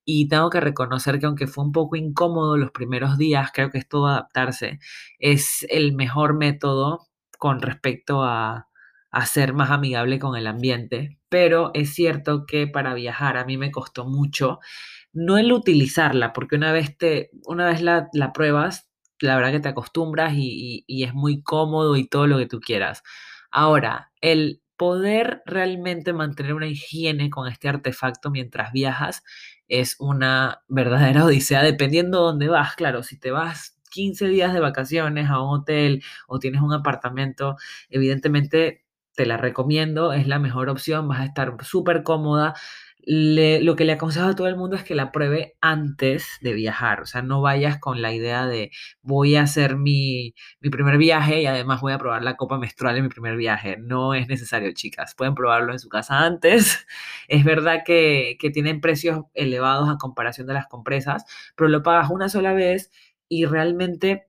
Y 0.06 0.28
tengo 0.28 0.50
que 0.52 0.60
reconocer 0.60 1.20
que 1.20 1.26
aunque 1.26 1.48
fue 1.48 1.64
un 1.64 1.72
poco 1.72 1.96
incómodo 1.96 2.56
los 2.58 2.72
primeros 2.72 3.18
días, 3.18 3.52
creo 3.54 3.72
que 3.72 3.82
todo 3.82 4.08
adaptarse, 4.08 4.80
es 5.20 5.66
el 5.70 5.94
mejor 5.96 6.36
método 6.36 7.08
con 7.44 7.62
respecto 7.62 8.24
a, 8.24 8.70
ser 9.26 9.52
más 9.52 9.70
amigable 9.70 10.18
con 10.18 10.38
el 10.38 10.48
ambiente, 10.48 11.20
pero 11.28 11.72
es 11.74 11.94
cierto 11.94 12.46
que 12.46 12.68
para 12.68 12.94
viajar 12.94 13.36
a 13.36 13.44
mí 13.44 13.58
me 13.58 13.70
costó 13.70 14.06
mucho 14.06 14.60
no 15.12 15.38
el 15.38 15.52
utilizarla, 15.52 16.32
porque 16.32 16.56
una 16.56 16.72
vez, 16.72 16.98
te, 16.98 17.32
una 17.46 17.68
vez 17.68 17.82
la, 17.82 18.08
pruebas, 18.34 18.90
la 19.20 19.36
verdad 19.36 19.52
que 19.52 19.60
te 19.60 19.68
acostumbras 19.68 20.32
y, 20.38 20.86
es 20.88 21.14
muy 21.14 21.44
cómodo 21.44 21.98
y 21.98 22.08
todo 22.08 22.28
lo 22.28 22.38
que 22.38 22.46
tú 22.46 22.62
quieras. 22.62 23.04
Ahora, 23.52 24.14
el 24.22 24.62
poder 24.78 25.42
realmente 25.46 26.14
mantener 26.14 26.54
una 26.54 26.68
higiene 26.68 27.30
con 27.30 27.50
este 27.50 27.68
artefacto 27.68 28.32
mientras 28.32 28.72
viajas 28.72 29.22
es 29.68 29.98
una 30.00 30.64
verdadera 30.70 31.26
odisea, 31.26 31.62
dependiendo 31.62 32.20
de 32.20 32.24
dónde 32.24 32.48
vas. 32.48 32.76
Claro, 32.78 33.04
si 33.04 33.20
te 33.20 33.32
vas 33.32 33.73
15 33.94 34.28
días 34.28 34.54
de 34.54 34.60
vacaciones 34.60 35.30
a 35.30 35.42
un 35.42 35.62
hotel 35.62 36.04
o 36.28 36.40
tienes 36.40 36.62
un 36.62 36.74
apartamento, 36.74 37.56
evidentemente 37.90 38.84
te 39.16 39.26
la 39.26 39.38
recomiendo, 39.38 40.14
es 40.14 40.28
la 40.28 40.40
mejor 40.40 40.70
opción, 40.70 41.08
vas 41.08 41.22
a 41.22 41.26
estar 41.26 41.56
súper 41.64 42.04
cómoda. 42.04 42.56
Lo 43.06 43.76
que 43.76 43.84
le 43.84 43.92
aconsejo 43.92 44.28
a 44.28 44.36
todo 44.36 44.48
el 44.48 44.56
mundo 44.56 44.78
es 44.78 44.84
que 44.84 44.96
la 44.96 45.12
pruebe 45.12 45.58
antes 45.60 46.26
de 46.40 46.54
viajar, 46.54 47.02
o 47.02 47.06
sea, 47.06 47.22
no 47.22 47.42
vayas 47.42 47.78
con 47.78 48.02
la 48.02 48.14
idea 48.14 48.48
de 48.48 48.72
voy 49.02 49.36
a 49.36 49.42
hacer 49.42 49.76
mi, 49.76 50.34
mi 50.62 50.70
primer 50.70 50.98
viaje 50.98 51.42
y 51.42 51.46
además 51.46 51.82
voy 51.82 51.92
a 51.92 51.98
probar 51.98 52.24
la 52.24 52.38
copa 52.38 52.58
menstrual 52.58 52.96
en 52.96 53.04
mi 53.04 53.10
primer 53.10 53.36
viaje. 53.36 53.76
No 53.78 54.14
es 54.14 54.30
necesario, 54.30 54.72
chicas, 54.74 55.16
pueden 55.16 55.36
probarlo 55.36 55.74
en 55.74 55.80
su 55.80 55.90
casa 55.90 56.20
antes. 56.20 56.86
Es 57.28 57.44
verdad 57.46 57.80
que, 57.86 58.38
que 58.40 58.50
tienen 58.52 58.80
precios 58.82 59.22
elevados 59.34 59.90
a 59.90 59.98
comparación 59.98 60.48
de 60.48 60.54
las 60.54 60.68
compresas, 60.68 61.26
pero 61.56 61.70
lo 61.70 61.84
pagas 61.84 62.10
una 62.10 62.30
sola 62.30 62.54
vez 62.54 62.90
y 63.30 63.46
realmente 63.46 64.28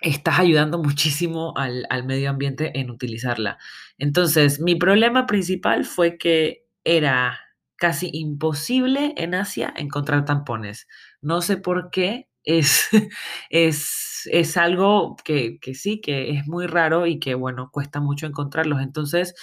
estás 0.00 0.38
ayudando 0.38 0.78
muchísimo 0.82 1.54
al, 1.56 1.86
al, 1.90 2.04
medio 2.04 2.30
ambiente 2.30 2.78
en 2.78 2.90
utilizarla. 2.90 3.58
Entonces, 3.98 4.60
mi 4.60 4.74
problema 4.74 5.26
principal 5.26 5.84
fue 5.84 6.18
que 6.18 6.66
era 6.84 7.40
casi 7.76 8.10
imposible 8.12 9.14
en 9.16 9.34
Asia 9.34 9.72
encontrar 9.76 10.24
tampones. 10.24 10.86
No 11.20 11.42
sé 11.42 11.56
por 11.56 11.90
qué, 11.90 12.28
es, 12.46 12.88
es, 13.50 14.28
es 14.32 14.56
algo 14.56 15.16
que, 15.24 15.58
que, 15.60 15.74
sí, 15.74 16.00
que 16.00 16.30
es 16.30 16.46
muy 16.46 16.66
raro 16.66 17.06
y 17.06 17.18
que, 17.18 17.34
bueno, 17.34 17.70
cuesta 17.72 18.00
mucho 18.00 18.26
encontrarlos. 18.26 18.80
Entonces, 18.80 19.34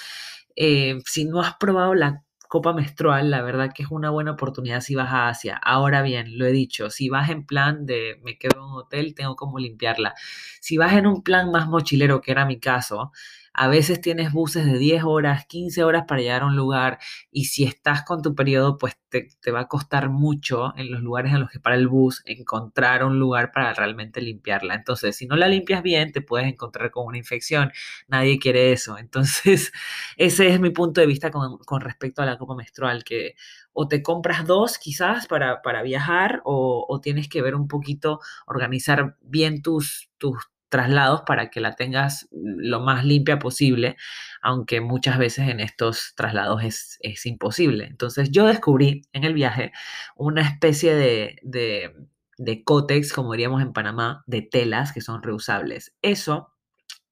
eh, 0.56 1.00
si 1.06 1.26
no 1.26 1.42
has 1.42 1.56
probado 1.60 1.94
la 1.94 2.24
copa 2.54 2.72
menstrual, 2.72 3.32
la 3.32 3.42
verdad 3.42 3.72
que 3.74 3.82
es 3.82 3.90
una 3.90 4.12
buena 4.12 4.34
oportunidad 4.34 4.82
si 4.82 4.94
vas 4.94 5.12
a 5.12 5.28
Asia. 5.28 5.60
Ahora 5.64 6.04
bien, 6.04 6.38
lo 6.38 6.46
he 6.46 6.52
dicho, 6.52 6.92
si 6.92 7.10
vas 7.10 7.32
en 7.32 7.48
plan 7.48 7.88
de 7.88 8.20
me 8.24 8.38
quedo 8.38 8.60
en 8.60 8.64
un 8.66 8.74
hotel, 8.78 9.16
tengo 9.16 9.36
como 9.36 9.58
limpiarla. 9.58 10.14
Si 10.62 10.78
vas 10.78 10.94
en 10.94 11.08
un 11.08 11.24
plan 11.24 11.50
más 11.50 11.68
mochilero, 11.68 12.22
que 12.22 12.32
era 12.32 12.46
mi 12.46 12.60
caso, 12.60 13.12
a 13.54 13.68
veces 13.68 14.02
tienes 14.02 14.32
buses 14.32 14.66
de 14.66 14.78
10 14.78 15.04
horas, 15.04 15.46
15 15.46 15.84
horas 15.84 16.06
para 16.08 16.22
llegar 16.22 16.42
a 16.42 16.48
un 16.48 16.56
lugar 16.56 17.00
y 17.32 17.46
si 17.46 17.64
estás 17.64 18.04
con 18.04 18.22
tu 18.22 18.34
periodo, 18.36 18.78
pues 18.78 18.98
te, 19.10 19.28
te 19.42 19.52
va 19.52 19.62
a 19.62 19.68
costar 19.68 20.10
mucho 20.10 20.74
en 20.76 20.92
los 20.92 21.02
lugares 21.02 21.34
en 21.34 21.42
los 21.42 21.52
que 21.52 21.60
para 21.60 21.76
el 21.76 21.88
bus 21.88 22.24
encontrar 22.26 23.04
un 23.04 23.20
lugar 23.20 23.52
para 23.52 23.74
realmente 23.74 24.22
limpiarla. 24.22 24.74
Entonces, 24.76 25.16
si 25.16 25.28
no 25.28 25.36
la 25.36 25.48
limpias 25.48 25.84
bien, 25.84 26.12
te 26.12 26.22
puedes 26.22 26.48
encontrar 26.48 26.90
con 26.92 27.06
una 27.06 27.18
infección. 27.18 27.72
Nadie 28.08 28.40
quiere 28.40 28.72
eso. 28.72 28.98
Entonces, 28.98 29.72
ese 30.18 30.48
es 30.50 30.60
mi 30.60 30.72
punto 30.72 31.02
de 31.02 31.08
vista 31.08 31.30
con, 31.32 31.60
con 31.60 31.82
respecto 31.82 32.22
a 32.22 32.26
la 32.26 32.38
copa 32.38 32.56
menstrual, 32.56 33.04
que 33.04 33.36
o 33.74 33.88
te 33.88 34.04
compras 34.04 34.46
dos 34.46 34.78
quizás 34.78 35.28
para, 35.28 35.62
para 35.62 35.82
viajar 35.82 36.42
o, 36.46 36.86
o, 36.88 37.02
tienes 37.02 37.28
que 37.28 37.42
ver 37.42 37.56
un 37.56 37.68
poquito, 37.68 38.20
organizar 38.46 39.18
bien 39.22 39.62
tus, 39.62 40.12
tus 40.18 40.53
traslados 40.74 41.22
para 41.28 41.52
que 41.52 41.62
la 41.62 41.76
tengas 41.76 42.28
lo 42.32 42.80
más 42.80 43.06
limpia 43.06 43.38
posible, 43.38 43.96
aunque 44.42 44.82
muchas 44.82 45.20
veces 45.20 45.50
en 45.50 45.60
estos 45.60 46.14
traslados 46.16 46.64
es, 46.64 46.98
es 47.02 47.28
imposible. 47.28 47.86
Entonces 47.86 48.32
yo 48.32 48.48
descubrí 48.48 49.04
en 49.14 49.24
el 49.24 49.36
viaje 49.36 49.72
una 50.16 50.42
especie 50.42 50.96
de, 50.96 51.38
de, 51.44 51.94
de 52.40 52.64
cótex, 52.64 53.14
como 53.14 53.34
diríamos 53.34 53.62
en 53.62 53.72
Panamá, 53.72 54.24
de 54.26 54.42
telas 54.42 54.94
que 54.94 55.02
son 55.02 55.22
reusables. 55.22 55.96
Eso 56.02 56.52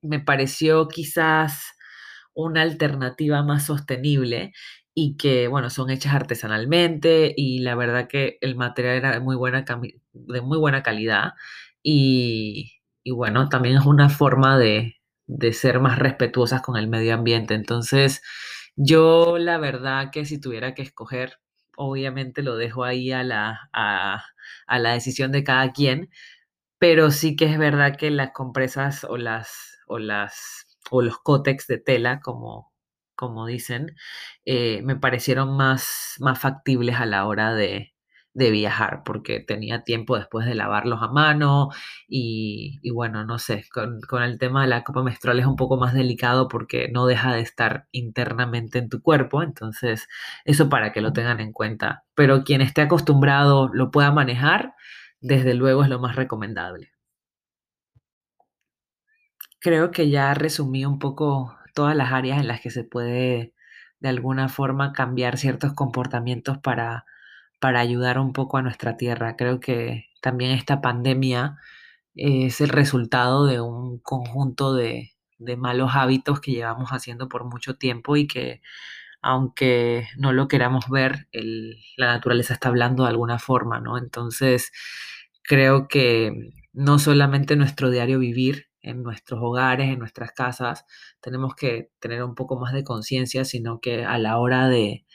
me 0.02 0.20
pareció 0.20 0.88
quizás 0.88 1.64
una 2.34 2.64
alternativa 2.64 3.44
más 3.44 3.68
sostenible 3.68 4.54
y 4.96 5.18
que, 5.18 5.48
bueno, 5.48 5.70
son 5.70 5.92
hechas 5.92 6.16
artesanalmente 6.16 7.32
y 7.38 7.60
la 7.60 7.76
verdad 7.76 8.08
que 8.08 8.40
el 8.42 8.56
material 8.56 8.96
era 8.96 9.12
de 9.12 9.20
muy 9.20 9.36
buena, 9.36 9.64
de 10.14 10.42
muy 10.42 10.58
buena 10.58 10.82
calidad 10.82 11.34
y, 11.84 12.81
y 13.04 13.12
bueno, 13.12 13.50
también 13.50 13.78
es 13.78 13.86
una 13.86 14.10
forma 14.10 14.58
de, 14.60 14.96
de 15.28 15.54
ser 15.54 15.80
más 15.80 16.00
respetuosas 16.00 16.62
con 16.62 16.78
el 16.78 16.88
medio 16.88 17.14
ambiente. 17.16 17.54
Entonces, 17.56 18.22
yo 18.76 19.38
la 19.38 19.58
verdad 19.58 20.12
que 20.12 20.26
si 20.26 20.40
tuviera 20.40 20.74
que 20.76 20.82
escoger, 20.84 21.40
obviamente 21.78 22.44
lo 22.44 22.58
dejo 22.58 22.84
ahí 22.84 23.12
a 23.12 23.24
la, 23.24 23.70
a, 23.74 24.26
a 24.68 24.80
la 24.80 24.94
decisión 24.94 25.32
de 25.32 25.44
cada 25.44 25.72
quien, 25.74 26.10
pero 26.80 27.12
sí 27.12 27.36
que 27.36 27.46
es 27.46 27.58
verdad 27.58 27.96
que 27.98 28.12
las 28.12 28.32
compresas 28.32 29.04
o 29.06 29.18
las 29.18 29.78
o 29.88 30.00
las 30.00 30.68
o 30.92 31.02
los 31.02 31.18
cótex 31.20 31.68
de 31.68 31.78
tela, 31.80 32.20
como, 32.22 32.72
como 33.16 33.46
dicen, 33.46 33.96
eh, 34.46 34.82
me 34.84 34.96
parecieron 34.98 35.56
más, 35.58 36.16
más 36.20 36.40
factibles 36.40 36.96
a 36.98 37.06
la 37.06 37.26
hora 37.28 37.54
de, 37.54 37.91
de, 38.34 38.52
viajar, 38.52 39.04
porque 39.06 39.40
tenía 39.40 39.84
tiempo 39.84 40.18
después 40.18 40.46
de 40.46 40.56
lavarlos 40.56 41.02
a 41.02 41.08
mano 41.08 41.70
y, 42.08 42.80
y 42.82 42.92
bueno, 42.92 43.26
no 43.26 43.40
sé, 43.40 43.66
con, 43.74 44.02
con, 44.02 44.24
el 44.24 44.40
tema 44.40 44.64
de 44.64 44.68
la 44.70 44.84
copa 44.84 45.04
menstrual 45.04 45.40
es 45.40 45.46
un 45.46 45.56
poco 45.56 45.78
más 45.78 45.94
delicado 45.94 46.48
porque 46.48 46.90
no 46.90 47.06
deja 47.06 47.34
de 47.34 47.42
estar 47.42 47.88
internamente 47.92 48.80
en 48.80 48.90
tu 48.90 49.02
cuerpo, 49.02 49.44
entonces 49.44 50.08
eso 50.46 50.70
para 50.70 50.92
que 50.94 51.02
lo 51.02 51.14
tengan 51.14 51.40
en 51.40 51.54
cuenta, 51.54 52.04
pero 52.16 52.44
quien 52.44 52.62
esté 52.62 52.82
acostumbrado 52.82 53.70
lo 53.74 53.92
pueda 53.92 54.12
manejar, 54.12 54.74
desde 55.22 55.54
luego 55.54 55.84
es 55.84 55.90
lo 55.90 56.00
más 56.00 56.16
recomendable. 56.16 56.92
Creo 59.60 59.92
que 59.92 60.10
ya 60.10 60.34
resumí 60.34 60.86
un 60.86 61.00
poco 61.00 61.56
todas 61.74 61.96
las 61.96 62.12
áreas 62.12 62.40
en 62.40 62.48
las 62.48 62.62
que 62.62 62.72
se 62.72 62.84
puede 62.84 63.54
de 64.00 64.10
alguna 64.10 64.50
forma 64.50 64.94
cambiar 64.94 65.38
ciertos 65.38 65.74
comportamientos 65.74 66.58
para, 66.58 67.06
para 67.62 67.80
ayudar 67.80 68.20
un 68.20 68.34
poco 68.34 68.58
a 68.58 68.64
nuestra 68.64 68.98
tierra. 68.98 69.38
Creo 69.38 69.60
que 69.62 70.08
también 70.22 70.52
esta 70.52 70.82
pandemia 70.82 71.58
es 72.16 72.62
el 72.62 72.70
resultado 72.70 73.46
de 73.46 73.62
un 73.62 74.00
conjunto 74.00 74.74
de, 74.74 75.14
malos 75.58 75.92
hábitos 75.96 76.42
que 76.42 76.52
llevamos 76.52 76.92
haciendo 76.92 77.30
por 77.30 77.46
mucho 77.46 77.76
tiempo 77.76 78.16
y 78.18 78.28
que 78.28 78.62
aunque 79.22 80.08
no 80.18 80.34
lo 80.34 80.48
queramos 80.48 80.90
ver, 80.90 81.28
la 81.98 82.08
naturaleza 82.08 82.54
está 82.54 82.70
hablando 82.70 83.04
de 83.04 83.10
alguna 83.10 83.40
forma, 83.40 83.80
¿no? 83.80 83.98
Entonces, 83.98 84.72
creo 85.44 85.88
que 85.88 86.34
no 86.74 87.00
solamente 87.00 87.56
nuestro 87.56 87.92
diario 87.92 88.20
vivir 88.20 88.68
en 88.82 89.04
nuestros 89.04 89.40
hogares, 89.44 89.90
en 89.90 90.00
nuestras 90.00 90.32
casas, 90.32 90.86
tenemos 91.22 91.56
que 91.56 91.92
tener 92.00 92.24
un 92.24 92.36
poco 92.36 92.60
más 92.60 92.74
de 92.74 92.84
conciencia, 92.84 93.46
sino 93.46 93.80
que 93.80 94.06
a 94.06 94.18
la 94.18 94.40
hora 94.40 94.68
de, 94.70 95.06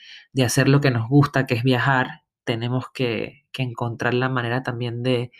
hacer 0.45 0.69
lo 0.69 0.81
que 0.81 0.91
nos 0.91 1.09
gusta, 1.09 1.45
que 1.45 1.55
es 1.55 1.63
viajar, 1.63 2.21
tenemos 2.47 2.85
que, 2.93 3.45
que, 3.51 3.63
encontrar 3.63 4.15
la 4.15 4.29
manera 4.29 4.63
también 4.63 5.03
de 5.03 5.31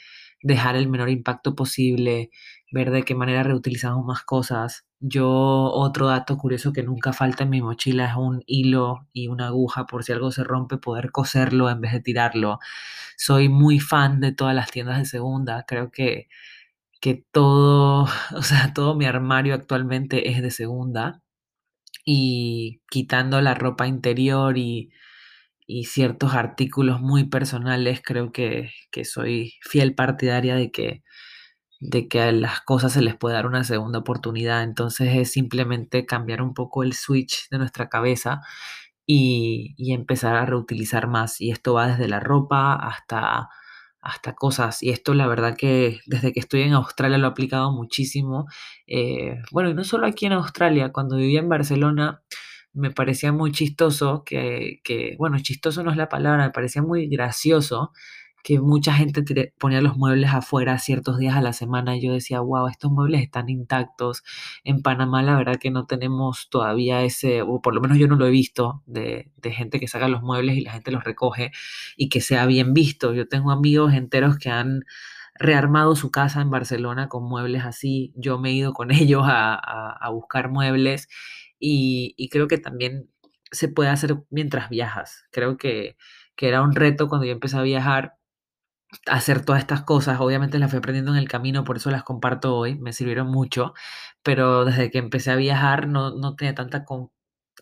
dejar 0.44 0.76
el 0.76 0.88
menor 0.90 1.10
impacto 1.10 1.56
posible, 1.56 2.30
ver 2.72 2.92
de 2.92 3.04
qué 3.04 3.16
manera 3.16 3.44
reutilizamos 3.44 4.06
más 4.06 4.24
cosas. 4.24 4.86
Yo, 5.00 5.28
otro 5.28 6.08
dato 6.08 6.38
curioso 6.38 6.74
que 6.74 6.84
nunca 6.84 7.14
falta 7.14 7.44
en 7.44 7.50
mi 7.52 7.62
mochila 7.62 8.06
es 8.12 8.16
un 8.18 8.44
hilo 8.48 9.08
y 9.14 9.28
una 9.30 9.48
aguja, 9.48 9.86
por 9.88 10.04
si 10.04 10.12
algo 10.14 10.32
se 10.32 10.44
rompe, 10.44 10.78
poder 10.78 11.12
coserlo 11.12 11.70
en 11.70 11.82
vez 11.82 11.94
de 11.94 12.02
tirarlo. 12.02 12.60
Soy 13.18 13.50
muy 13.50 13.80
fan 13.80 14.20
de 14.20 14.34
todas 14.34 14.56
las 14.56 14.72
tiendas 14.72 15.00
de 15.00 15.06
segunda, 15.06 15.66
creo 15.68 15.92
que 15.92 16.28
que 17.02 17.16
todo, 17.32 18.04
o 18.36 18.42
sea, 18.44 18.74
todo 18.74 18.96
mi 18.96 19.06
armario 19.06 19.54
actualmente 19.54 20.30
es 20.30 20.42
de 20.42 20.52
segunda 20.52 21.22
y 22.06 22.82
quitando 22.90 23.42
la 23.42 23.54
ropa 23.56 23.88
interior 23.88 24.58
y, 24.58 24.92
y 25.68 25.86
ciertos 25.86 26.34
artículos 26.34 27.02
muy 27.02 27.26
personales, 27.26 28.02
creo 28.04 28.32
que, 28.32 28.72
que, 28.92 29.06
soy 29.06 29.54
fiel 29.62 29.96
partidaria 29.96 30.56
de 30.56 30.72
que, 30.72 31.04
de 31.82 32.08
que 32.08 32.22
a 32.22 32.32
las 32.32 32.62
cosas 32.62 32.94
se 32.94 33.02
les 33.02 33.16
puede 33.18 33.36
dar 33.36 33.48
una 33.48 33.64
segunda 33.66 34.00
oportunidad. 34.00 34.64
Entonces 34.64 35.16
es 35.16 35.32
simplemente 35.32 36.06
cambiar 36.06 36.42
un 36.42 36.54
poco 36.54 36.84
el 36.84 36.94
switch 36.94 37.50
de 37.50 37.60
nuestra 37.60 37.90
cabeza 37.90 38.42
y, 39.06 39.76
y 39.78 39.94
empezar 39.94 40.36
a 40.36 40.46
reutilizar 40.46 41.08
más. 41.08 41.42
Y 41.42 41.52
esto 41.52 41.74
va 41.76 41.88
desde 41.90 42.08
la 42.08 42.20
ropa 42.22 42.74
hasta 42.76 43.50
hasta 44.08 44.36
cosas. 44.36 44.82
Y 44.84 44.92
esto 44.92 45.14
la 45.14 45.28
verdad 45.28 45.56
que 45.58 46.00
desde 46.06 46.32
que 46.32 46.40
estoy 46.40 46.62
en 46.62 46.74
Australia 46.74 47.18
lo 47.18 47.28
he 47.28 47.32
aplicado 47.32 47.72
muchísimo. 47.74 48.46
Eh, 48.88 49.42
bueno, 49.52 49.70
y 49.70 49.74
no 49.74 49.84
solo 49.84 50.08
aquí 50.08 50.26
en 50.26 50.34
Australia, 50.34 50.92
cuando 50.94 51.18
vivía 51.18 51.40
en 51.40 51.50
Barcelona 51.50 52.22
me 52.78 52.92
parecía 52.92 53.32
muy 53.32 53.52
chistoso 53.52 54.24
que, 54.26 54.82
que, 54.84 55.16
bueno, 55.18 55.38
chistoso 55.40 55.84
no 55.84 55.92
es 55.92 55.98
la 55.98 56.10
palabra, 56.10 56.46
me 56.46 56.52
parecía 56.52 56.82
muy 56.82 57.08
gracioso 57.08 57.92
que 58.44 58.62
mucha 58.62 58.94
gente 58.94 59.24
ponía 59.60 59.82
los 59.82 59.98
muebles 59.98 60.30
afuera 60.32 60.80
ciertos 60.80 61.18
días 61.18 61.36
a 61.36 61.42
la 61.42 61.52
semana 61.52 61.98
y 61.98 62.02
yo 62.02 62.14
decía, 62.14 62.40
wow, 62.40 62.68
estos 62.70 62.92
muebles 62.92 63.22
están 63.22 63.50
intactos. 63.50 64.24
En 64.64 64.82
Panamá 64.82 65.22
la 65.22 65.36
verdad 65.36 65.58
que 65.60 65.70
no 65.70 65.86
tenemos 65.86 66.50
todavía 66.50 67.04
ese, 67.04 67.42
o 67.42 67.62
por 67.62 67.76
lo 67.76 67.82
menos 67.82 67.98
yo 67.98 68.08
no 68.08 68.16
lo 68.16 68.26
he 68.26 68.30
visto, 68.30 68.84
de, 68.86 69.30
de 69.36 69.52
gente 69.52 69.82
que 69.82 69.88
saca 69.90 70.08
los 70.08 70.22
muebles 70.22 70.56
y 70.56 70.62
la 70.62 70.72
gente 70.72 70.92
los 70.92 71.04
recoge 71.04 71.52
y 71.98 72.08
que 72.08 72.22
sea 72.22 72.46
bien 72.46 72.74
visto. 72.74 73.14
Yo 73.14 73.28
tengo 73.28 73.52
amigos 73.52 73.94
enteros 73.94 74.38
que 74.38 74.50
han 74.50 74.86
rearmado 75.36 75.96
su 75.96 76.10
casa 76.12 76.42
en 76.42 76.50
Barcelona 76.50 77.10
con 77.10 77.24
muebles 77.28 77.64
así. 77.66 78.14
Yo 78.16 78.40
me 78.40 78.52
he 78.52 78.54
ido 78.54 78.72
con 78.74 78.92
ellos 78.92 79.24
a, 79.26 79.56
a, 79.56 79.92
a 80.00 80.10
buscar 80.10 80.50
muebles 80.50 81.10
y, 81.60 82.14
y 82.18 82.30
creo 82.30 82.48
que 82.48 82.58
también 82.58 83.10
se 83.52 83.70
puede 83.70 83.90
hacer 83.90 84.16
mientras 84.30 84.70
viajas. 84.70 85.26
Creo 85.32 85.58
que, 85.58 85.98
que 86.36 86.48
era 86.50 86.62
un 86.62 86.76
reto 86.76 87.08
cuando 87.08 87.26
yo 87.26 87.34
empecé 87.34 87.58
a 87.58 87.62
viajar 87.62 88.18
hacer 89.06 89.44
todas 89.46 89.62
estas 89.62 89.84
cosas. 89.84 90.20
Obviamente 90.20 90.60
las 90.60 90.70
fui 90.70 90.80
aprendiendo 90.80 91.12
en 91.12 91.18
el 91.18 91.28
camino, 91.28 91.64
por 91.64 91.78
eso 91.78 91.92
las 91.92 92.04
comparto 92.04 92.56
hoy, 92.56 92.76
me 92.80 92.94
sirvieron 92.94 93.28
mucho, 93.28 93.74
pero 94.24 94.66
desde 94.66 94.92
que 94.92 95.00
empecé 95.00 95.32
a 95.32 95.36
viajar 95.36 95.88
no, 95.88 96.12
no 96.16 96.36
tenía 96.36 96.56
tanta 96.56 96.86
con... 96.86 97.12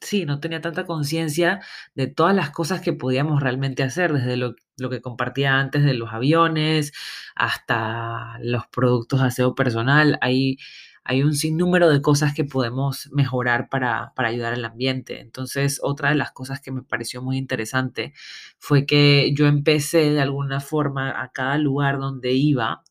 Sí, 0.01 0.25
no 0.25 0.39
tenía 0.41 0.61
tanta 0.61 0.85
conciencia 0.85 1.61
de 1.95 2.07
todas 2.07 2.35
las 2.35 2.51
cosas 2.51 2.81
que 2.81 2.93
podíamos 2.93 3.41
realmente 3.41 3.81
hacer, 3.83 4.13
desde 4.13 4.35
lo, 4.37 4.55
lo, 4.77 4.89
que 4.89 5.01
compartía 5.01 5.57
antes 5.59 5.83
de 5.85 5.93
los 5.93 6.11
aviones 6.13 6.91
hasta 7.35 8.37
los 8.41 8.67
productos 8.67 9.21
de 9.21 9.27
aseo 9.27 9.55
personal. 9.55 10.17
Hay, 10.21 10.57
hay 11.07 11.21
un 11.21 11.35
sinnúmero 11.35 11.87
de 11.89 12.01
cosas 12.01 12.33
que 12.33 12.43
podemos 12.43 13.09
mejorar 13.13 13.69
para, 13.69 14.11
para, 14.15 14.29
ayudar 14.29 14.53
al 14.53 14.65
ambiente. 14.65 15.21
Entonces, 15.21 15.79
otra 15.83 16.09
de 16.09 16.15
las 16.15 16.31
cosas 16.31 16.61
que 16.61 16.71
me 16.71 16.81
pareció 16.81 17.21
muy 17.21 17.37
interesante 17.37 18.13
fue 18.57 18.87
que 18.87 19.31
yo 19.35 19.45
empecé 19.45 20.09
de 20.11 20.21
alguna 20.21 20.59
forma 20.59 21.21
a 21.21 21.31
cada 21.31 21.59
lugar 21.59 21.99
donde 21.99 22.33
iba 22.33 22.83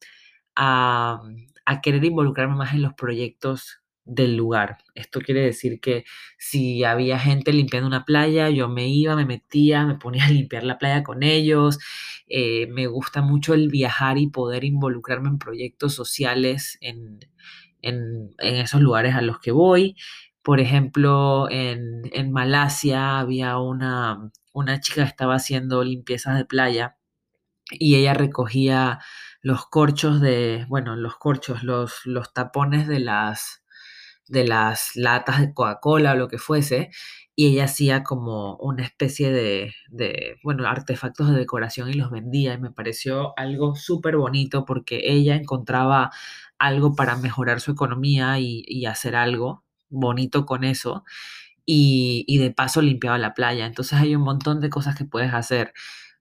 a, 0.55 1.23
querer 1.83 2.05
involucrarme 2.05 2.55
más 2.55 2.73
en 2.75 2.83
los 2.83 2.95
proyectos 2.95 3.81
del 4.05 4.37
lugar. 4.37 4.79
Esto 4.95 5.21
quiere 5.21 5.41
decir 5.41 5.81
que 5.81 6.05
si 6.39 6.85
había 6.85 7.19
gente 7.19 7.53
limpiando 7.53 7.89
una 7.89 8.05
playa, 8.05 8.49
yo 8.51 8.69
me 8.69 8.87
iba, 8.89 9.17
me 9.17 9.27
metía, 9.27 9.87
me 9.87 9.97
ponía 9.97 10.27
a 10.27 10.31
limpiar 10.31 10.63
la 10.63 10.79
playa 10.79 11.03
con 11.03 11.25
ellos. 11.25 11.81
Eh, 12.29 12.69
me 12.69 12.87
gusta 12.87 13.23
mucho 13.23 13.55
el 13.55 13.71
viajar 13.71 14.19
y 14.19 14.29
poder 14.29 14.63
involucrarme 14.63 15.31
en 15.31 15.39
proyectos 15.39 15.95
sociales, 15.95 16.79
en, 16.81 17.19
en, 17.89 18.35
esos 18.39 18.81
lugares 18.81 19.15
a 19.15 19.23
los 19.23 19.39
que 19.41 19.53
voy. 19.53 19.97
Por 20.43 20.61
ejemplo, 20.61 21.49
en, 21.51 22.03
en 22.13 22.33
Malasia 22.33 23.19
había 23.19 23.59
una, 23.59 24.31
una 24.53 24.81
chica 24.81 25.03
que 25.03 25.09
estaba 25.09 25.37
haciendo 25.37 25.85
limpiezas 25.85 26.37
de 26.37 26.45
playa 26.45 26.97
y 27.71 27.97
ella 27.97 28.15
recogía 28.15 29.01
los 29.43 29.67
corchos 29.67 30.21
de, 30.21 30.65
bueno, 30.69 30.97
los 30.97 31.17
corchos, 31.17 31.63
los, 31.63 32.07
los 32.07 32.33
tapones 32.33 32.89
de 32.89 33.01
las, 33.01 33.63
de 34.27 34.47
las 34.47 34.97
latas 34.97 35.41
de 35.41 35.53
Coca-Cola 35.53 36.13
o 36.13 36.17
lo 36.17 36.29
que 36.29 36.39
fuese, 36.39 36.91
y 37.37 37.47
ella 37.49 37.65
hacía 37.65 38.05
como 38.05 38.57
una 38.57 38.85
especie 38.85 39.31
de, 39.33 39.75
de, 39.91 40.37
bueno, 40.45 40.67
artefactos 40.69 41.31
de 41.31 41.37
decoración 41.39 41.91
y 41.91 41.95
los 41.95 42.11
vendía 42.11 42.55
y 42.55 42.61
me 42.61 42.71
pareció 42.71 43.33
algo 43.39 43.75
súper 43.75 44.17
bonito 44.17 44.65
porque 44.65 45.01
ella 45.05 45.35
encontraba 45.37 46.11
algo 46.59 46.95
para 46.95 47.17
mejorar 47.17 47.61
su 47.61 47.73
economía 47.73 48.39
y, 48.39 48.63
y 48.67 48.87
hacer 48.87 49.17
algo 49.17 49.65
bonito 49.91 50.47
con 50.47 50.65
eso 50.65 51.05
y, 51.67 52.25
y 52.29 52.39
de 52.39 52.51
paso 52.51 52.83
limpiaba 52.83 53.19
la 53.19 53.35
playa. 53.35 53.67
Entonces 53.67 53.99
hay 54.01 54.15
un 54.17 54.23
montón 54.23 54.61
de 54.61 54.71
cosas 54.71 54.97
que 54.97 55.05
puedes 55.05 55.33
hacer. 55.35 55.73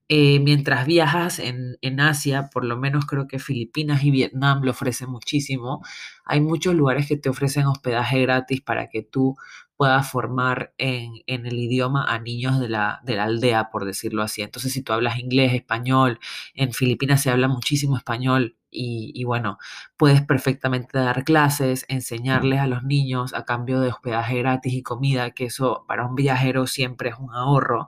Eh, 0.10 0.40
mientras 0.42 0.86
viajas 0.86 1.40
en, 1.40 1.78
en 1.82 2.00
Asia, 2.00 2.50
por 2.54 2.66
lo 2.66 2.78
menos 2.78 3.06
creo 3.06 3.28
que 3.28 3.40
Filipinas 3.40 4.04
y 4.04 4.12
Vietnam 4.12 4.62
lo 4.64 4.72
ofrecen 4.72 5.10
muchísimo. 5.10 5.82
Hay 6.26 6.42
muchos 6.42 6.76
lugares 6.76 7.08
que 7.08 7.18
te 7.18 7.30
ofrecen 7.30 7.66
hospedaje 7.68 8.22
gratis 8.22 8.62
para 8.62 8.90
que 8.90 9.02
tú 9.04 9.36
puedas 9.84 10.10
formar 10.10 10.74
en, 10.78 11.12
en 11.28 11.46
el 11.46 11.60
idioma 11.60 12.06
a 12.06 12.20
niños 12.20 12.60
de 12.60 12.70
la, 12.70 13.02
de 13.04 13.16
la 13.16 13.26
aldea, 13.26 13.70
por 13.70 13.86
decirlo 13.86 14.24
así. 14.24 14.42
Entonces, 14.42 14.72
si 14.74 14.82
tú 14.82 14.94
hablas 14.94 15.20
inglés, 15.20 15.54
español, 15.54 16.20
en 16.56 16.72
Filipinas 16.74 17.22
se 17.22 17.30
habla 17.30 17.50
muchísimo 17.50 17.98
español 17.98 18.56
y, 18.72 19.12
y 19.14 19.24
bueno, 19.26 19.58
puedes 19.98 20.22
perfectamente 20.22 20.98
dar 20.98 21.24
clases, 21.26 21.86
enseñarles 21.90 22.60
a 22.60 22.68
los 22.68 22.84
niños 22.84 23.34
a 23.34 23.44
cambio 23.46 23.80
de 23.82 23.90
hospedaje 23.90 24.38
gratis 24.40 24.74
y 24.74 24.84
comida, 24.84 25.32
que 25.32 25.46
eso 25.46 25.86
para 25.88 26.06
un 26.08 26.16
viajero 26.16 26.66
siempre 26.68 27.10
es 27.10 27.16
un 27.20 27.34
ahorro. 27.34 27.88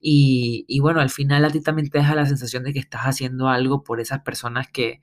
Y, 0.00 0.64
y 0.68 0.80
bueno, 0.80 1.00
al 1.00 1.10
final 1.10 1.44
a 1.44 1.50
ti 1.50 1.60
también 1.60 1.90
te 1.90 1.98
deja 1.98 2.14
la 2.14 2.26
sensación 2.26 2.62
de 2.64 2.72
que 2.72 2.78
estás 2.78 3.02
haciendo 3.02 3.48
algo 3.48 3.82
por 3.84 4.00
esas 4.00 4.20
personas 4.22 4.68
que, 4.70 5.00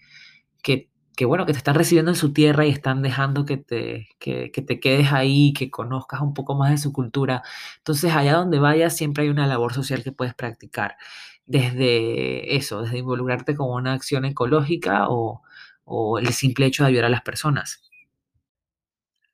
que, 0.63 0.89
que 1.19 1.25
bueno, 1.25 1.45
que 1.45 1.51
te 1.51 1.57
están 1.57 1.75
recibiendo 1.75 2.11
en 2.11 2.15
su 2.15 2.31
tierra 2.31 2.65
y 2.65 2.69
están 2.69 3.01
dejando 3.01 3.45
que 3.45 3.57
te, 3.57 4.07
que, 4.19 4.51
que 4.53 4.61
te 4.61 4.79
quedes 4.79 5.11
ahí, 5.11 5.51
que 5.51 5.69
conozcas 5.69 6.21
un 6.21 6.33
poco 6.33 6.55
más 6.55 6.71
de 6.71 6.77
su 6.77 6.93
cultura. 6.93 7.43
Entonces, 7.79 8.13
allá 8.13 8.35
donde 8.35 8.57
vayas, 8.57 8.95
siempre 8.95 9.23
hay 9.23 9.29
una 9.29 9.45
labor 9.45 9.73
social 9.73 10.01
que 10.01 10.13
puedes 10.13 10.33
practicar. 10.33 10.95
Desde 11.45 12.55
eso, 12.55 12.83
desde 12.83 12.99
involucrarte 12.99 13.53
con 13.53 13.69
una 13.69 13.91
acción 13.91 14.23
ecológica 14.23 15.09
o, 15.09 15.41
o 15.83 16.19
el 16.19 16.29
simple 16.31 16.67
hecho 16.67 16.83
de 16.83 16.89
ayudar 16.91 17.07
a 17.07 17.09
las 17.09 17.21
personas. 17.21 17.81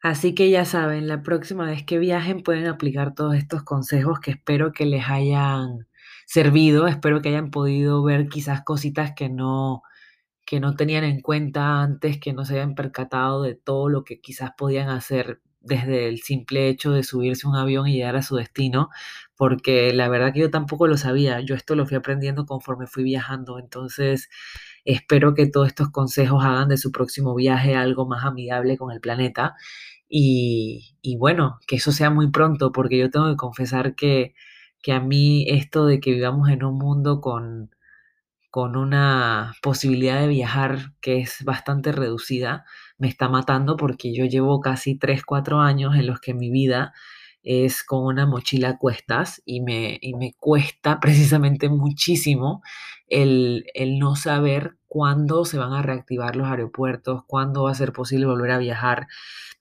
Así 0.01 0.33
que 0.33 0.49
ya 0.49 0.65
saben, 0.65 1.07
la 1.07 1.21
próxima 1.21 1.65
vez 1.67 1.83
que 1.83 1.99
viajen 1.99 2.41
pueden 2.41 2.65
aplicar 2.65 3.13
todos 3.13 3.35
estos 3.35 3.61
consejos 3.61 4.19
que 4.19 4.31
espero 4.31 4.71
que 4.71 4.87
les 4.87 5.07
hayan 5.07 5.87
servido, 6.25 6.87
espero 6.87 7.21
que 7.21 7.29
hayan 7.29 7.51
podido 7.51 8.01
ver 8.01 8.27
quizás 8.27 8.63
cositas 8.63 9.13
que 9.15 9.29
no, 9.29 9.83
que 10.45 10.59
no 10.59 10.75
tenían 10.75 11.03
en 11.03 11.21
cuenta 11.21 11.81
antes, 11.81 12.19
que 12.19 12.33
no 12.33 12.45
se 12.45 12.53
habían 12.53 12.75
percatado 12.75 13.43
de 13.43 13.55
todo 13.55 13.89
lo 13.89 14.03
que 14.03 14.21
quizás 14.21 14.51
podían 14.57 14.89
hacer 14.89 15.41
desde 15.61 16.07
el 16.07 16.19
simple 16.21 16.69
hecho 16.69 16.91
de 16.91 17.03
subirse 17.03 17.47
a 17.47 17.49
un 17.49 17.55
avión 17.55 17.87
y 17.87 17.93
llegar 17.95 18.15
a 18.15 18.21
su 18.21 18.35
destino, 18.35 18.89
porque 19.35 19.91
la 19.93 20.07
verdad 20.09 20.31
que 20.33 20.41
yo 20.41 20.51
tampoco 20.51 20.87
lo 20.87 20.95
sabía, 20.97 21.39
yo 21.41 21.55
esto 21.55 21.75
lo 21.75 21.87
fui 21.87 21.97
aprendiendo 21.97 22.45
conforme 22.45 22.85
fui 22.87 23.03
viajando, 23.03 23.57
entonces 23.59 24.29
espero 24.85 25.33
que 25.33 25.47
todos 25.47 25.67
estos 25.67 25.89
consejos 25.89 26.43
hagan 26.45 26.69
de 26.69 26.77
su 26.77 26.91
próximo 26.91 27.33
viaje 27.35 27.75
algo 27.75 28.07
más 28.07 28.25
amigable 28.25 28.77
con 28.77 28.91
el 28.91 29.01
planeta 29.01 29.55
y, 30.07 30.95
y 31.01 31.17
bueno, 31.17 31.59
que 31.67 31.77
eso 31.77 31.91
sea 31.91 32.09
muy 32.11 32.29
pronto, 32.31 32.71
porque 32.71 32.97
yo 32.99 33.09
tengo 33.09 33.29
que 33.29 33.35
confesar 33.37 33.95
que, 33.95 34.35
que 34.81 34.91
a 34.93 34.99
mí 34.99 35.45
esto 35.49 35.85
de 35.87 35.99
que 35.99 36.11
vivamos 36.11 36.49
en 36.49 36.63
un 36.63 36.77
mundo 36.77 37.21
con 37.21 37.71
con 38.55 38.77
una 38.77 39.53
posibilidad 39.61 40.21
de 40.21 40.29
viajar 40.29 40.93
que 41.01 41.19
es 41.19 41.43
bastante 41.43 41.91
reducida, 41.91 42.63
me 42.97 43.09
está 43.09 43.27
matando 43.27 43.75
porque 43.75 44.15
yo 44.15 44.23
llevo 44.23 44.61
casi 44.61 44.97
3 44.97 45.25
4 45.25 45.59
años 45.59 45.93
en 45.97 46.07
los 46.07 46.21
que 46.21 46.33
mi 46.33 46.49
vida 46.49 46.93
es 47.43 47.83
con 47.83 48.05
una 48.05 48.25
mochila 48.25 48.69
a 48.69 48.77
cuestas 48.77 49.41
y 49.43 49.59
me, 49.59 49.99
y 50.01 50.13
me 50.13 50.35
cuesta 50.39 50.99
precisamente 51.01 51.67
muchísimo 51.67 52.63
el, 53.09 53.65
el 53.73 53.99
no 53.99 54.15
saber 54.15 54.77
cuándo 54.87 55.43
se 55.43 55.57
van 55.57 55.73
a 55.73 55.81
reactivar 55.81 56.37
los 56.37 56.47
aeropuertos, 56.47 57.23
cuándo 57.27 57.63
va 57.63 57.71
a 57.71 57.75
ser 57.75 57.91
posible 57.91 58.25
volver 58.25 58.51
a 58.51 58.57
viajar. 58.57 59.07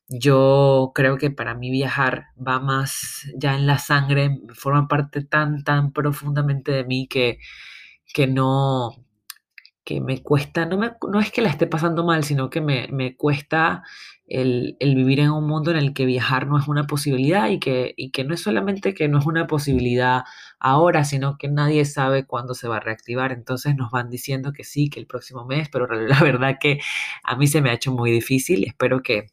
Yo 0.06 0.92
creo 0.94 1.18
que 1.18 1.32
para 1.32 1.56
mí 1.56 1.72
viajar 1.72 2.26
va 2.38 2.60
más 2.60 3.26
ya 3.36 3.56
en 3.56 3.66
la 3.66 3.78
sangre, 3.78 4.38
forma 4.54 4.86
parte 4.86 5.24
tan, 5.24 5.64
tan 5.64 5.90
profundamente 5.92 6.70
de 6.70 6.84
mí 6.84 7.08
que 7.08 7.40
que 8.14 8.28
no, 8.28 9.04
que 9.84 10.00
me 10.00 10.22
cuesta, 10.22 10.66
no, 10.66 10.78
me, 10.78 10.92
no 11.10 11.20
es 11.20 11.30
que 11.32 11.42
la 11.42 11.50
esté 11.50 11.66
pasando 11.66 12.04
mal, 12.04 12.24
sino 12.24 12.48
que 12.50 12.60
me, 12.62 12.88
me 12.90 13.16
cuesta 13.16 13.82
el, 14.26 14.76
el, 14.80 14.94
vivir 14.94 15.20
en 15.20 15.30
un 15.30 15.46
mundo 15.46 15.70
en 15.70 15.76
el 15.76 15.92
que 15.92 16.06
viajar 16.06 16.46
no 16.46 16.58
es 16.58 16.68
una 16.68 16.86
posibilidad 16.86 17.50
y 17.50 17.58
que, 17.60 17.92
y 17.96 18.10
que 18.10 18.24
no 18.24 18.34
es 18.34 18.40
solamente 18.40 18.94
que 18.94 19.08
no 19.08 19.18
es 19.18 19.26
una 19.26 19.46
posibilidad 19.46 20.22
ahora, 20.58 21.04
sino 21.04 21.36
que 21.38 21.48
nadie 21.48 21.84
sabe 21.84 22.24
cuándo 22.26 22.54
se 22.54 22.68
va 22.68 22.78
a 22.78 22.80
reactivar. 22.80 23.32
Entonces 23.32 23.76
nos 23.76 23.90
van 23.90 24.08
diciendo 24.10 24.52
que 24.52 24.64
sí, 24.64 24.88
que 24.88 25.00
el 25.00 25.06
próximo 25.06 25.44
mes, 25.44 25.68
pero 25.70 25.86
la 25.88 26.20
verdad 26.20 26.56
que 26.60 26.80
a 27.24 27.36
mí 27.36 27.46
se 27.46 27.60
me 27.60 27.70
ha 27.70 27.74
hecho 27.74 27.92
muy 27.92 28.10
difícil. 28.12 28.64
Espero 28.64 29.02
que 29.02 29.26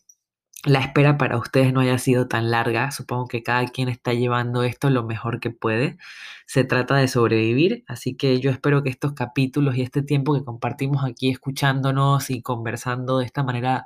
la 0.65 0.80
espera 0.80 1.17
para 1.17 1.38
ustedes 1.38 1.74
no 1.74 1.80
haya 1.80 1.97
sido 1.97 2.28
tan 2.28 2.52
larga. 2.52 2.91
Supongo 2.91 3.28
que 3.28 3.43
cada 3.43 3.65
quien 3.67 3.89
está 3.89 4.13
llevando 4.13 4.63
esto 4.63 4.89
lo 4.89 5.04
mejor 5.04 5.39
que 5.39 5.50
puede. 5.52 5.97
Se 6.45 6.63
trata 6.63 6.95
de 6.97 7.08
sobrevivir, 7.08 7.84
así 7.88 8.15
que 8.15 8.39
yo 8.39 8.52
espero 8.52 8.84
que 8.84 8.89
estos 8.89 9.13
capítulos 9.13 9.76
y 9.76 9.82
este 9.82 10.04
tiempo 10.04 10.36
que 10.36 10.43
compartimos 10.43 11.04
aquí 11.06 11.30
escuchándonos 11.30 12.30
y 12.30 12.41
conversando 12.41 13.19
de 13.19 13.26
esta 13.26 13.43
manera 13.43 13.84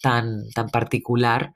tan, 0.00 0.50
tan 0.54 0.68
particular 0.70 1.54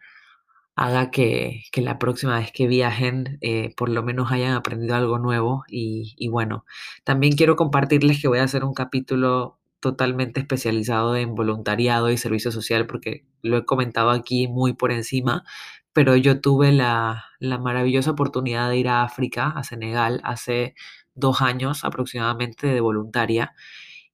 haga 0.77 1.11
que, 1.11 1.65
que 1.73 1.81
la 1.83 1.99
próxima 1.99 2.39
vez 2.39 2.53
que 2.53 2.67
viajen 2.69 3.39
eh, 3.41 3.75
por 3.77 3.89
lo 3.89 4.03
menos 4.03 4.31
hayan 4.31 4.53
aprendido 4.55 4.95
algo 4.97 5.19
nuevo. 5.19 5.65
Y, 5.69 6.15
y 6.19 6.29
bueno, 6.29 6.65
también 7.05 7.35
quiero 7.37 7.57
compartirles 7.57 8.21
que 8.21 8.29
voy 8.29 8.39
a 8.41 8.45
hacer 8.45 8.65
un 8.65 8.75
capítulo 8.75 9.56
totalmente 9.81 10.41
especializado 10.41 11.17
en 11.17 11.35
voluntariado 11.35 12.11
y 12.11 12.17
servicio 12.17 12.53
social, 12.53 12.87
porque 12.87 13.27
lo 13.43 13.59
he 13.59 13.65
comentado 13.65 14.11
aquí 14.11 14.49
muy 14.49 14.75
por 14.75 14.93
encima, 14.93 15.45
pero 15.93 16.17
yo 16.17 16.41
tuve 16.41 16.73
la, 16.73 17.25
la 17.41 17.59
maravillosa 17.59 18.13
oportunidad 18.13 18.69
de 18.71 18.79
ir 18.79 18.89
a 18.89 19.03
África, 19.03 19.49
a 19.51 19.65
Senegal, 19.65 20.21
hace 20.25 20.75
dos 21.15 21.41
años 21.43 21.85
aproximadamente 21.85 22.67
de 22.69 22.81
voluntaria. 22.81 23.55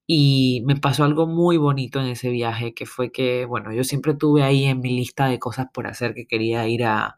Y 0.07 0.63
me 0.67 0.77
pasó 0.77 1.05
algo 1.05 1.27
muy 1.27 1.57
bonito 1.57 2.01
en 2.01 2.07
ese 2.09 2.31
viaje, 2.31 2.75
que 2.75 2.87
fue 2.87 3.13
que, 3.13 3.47
bueno, 3.47 3.73
yo 3.73 3.85
siempre 3.85 4.15
tuve 4.15 4.43
ahí 4.43 4.65
en 4.67 4.81
mi 4.81 4.91
lista 4.97 5.27
de 5.27 5.39
cosas 5.39 5.67
por 5.73 5.87
hacer 5.87 6.15
que 6.15 6.27
quería 6.27 6.67
ir 6.69 6.85
a, 6.85 7.17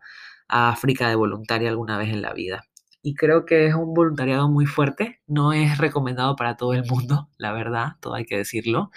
a 0.49 0.71
África 0.71 1.09
de 1.09 1.17
voluntaria 1.17 1.71
alguna 1.71 1.99
vez 1.99 2.11
en 2.11 2.23
la 2.23 2.33
vida 2.35 2.65
y 3.05 3.15
creo 3.15 3.45
que 3.45 3.67
es 3.67 3.75
un 3.75 3.93
voluntariado 3.95 4.49
muy 4.49 4.67
fuerte. 4.67 5.21
No 5.27 5.53
es 5.53 5.79
recomendado 5.79 6.37
para 6.37 6.57
todo 6.57 6.73
el 6.73 6.85
mundo, 6.87 7.29
la 7.37 7.53
verdad, 7.53 7.93
todo 8.01 8.15
hay 8.15 8.25
que 8.25 8.39
decirlo. 8.39 8.91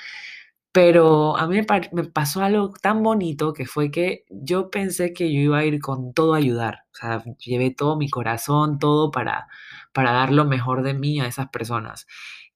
Pero 0.71 1.37
a 1.37 1.47
mí 1.47 1.59
me, 1.91 2.03
pasó 2.05 2.41
algo 2.43 2.71
tan 2.81 3.03
bonito 3.03 3.53
que 3.53 3.65
fue 3.65 3.91
que 3.91 4.25
yo 4.29 4.69
pensé 4.69 5.13
que 5.13 5.33
yo 5.33 5.39
iba 5.41 5.59
a 5.59 5.65
ir 5.65 5.79
con 5.81 6.13
todo 6.13 6.33
a 6.35 6.37
ayudar. 6.37 6.85
O 6.93 6.95
sea, 6.95 7.23
llevé 7.39 7.71
todo 7.71 7.97
mi 7.97 8.09
corazón, 8.09 8.79
todo 8.79 9.11
para, 9.11 9.47
para 9.93 10.13
dar 10.13 10.31
lo 10.31 10.45
mejor 10.45 10.83
de 10.83 10.93
mí 10.93 11.19
a 11.19 11.27
esas 11.27 11.49
personas. 11.49 12.07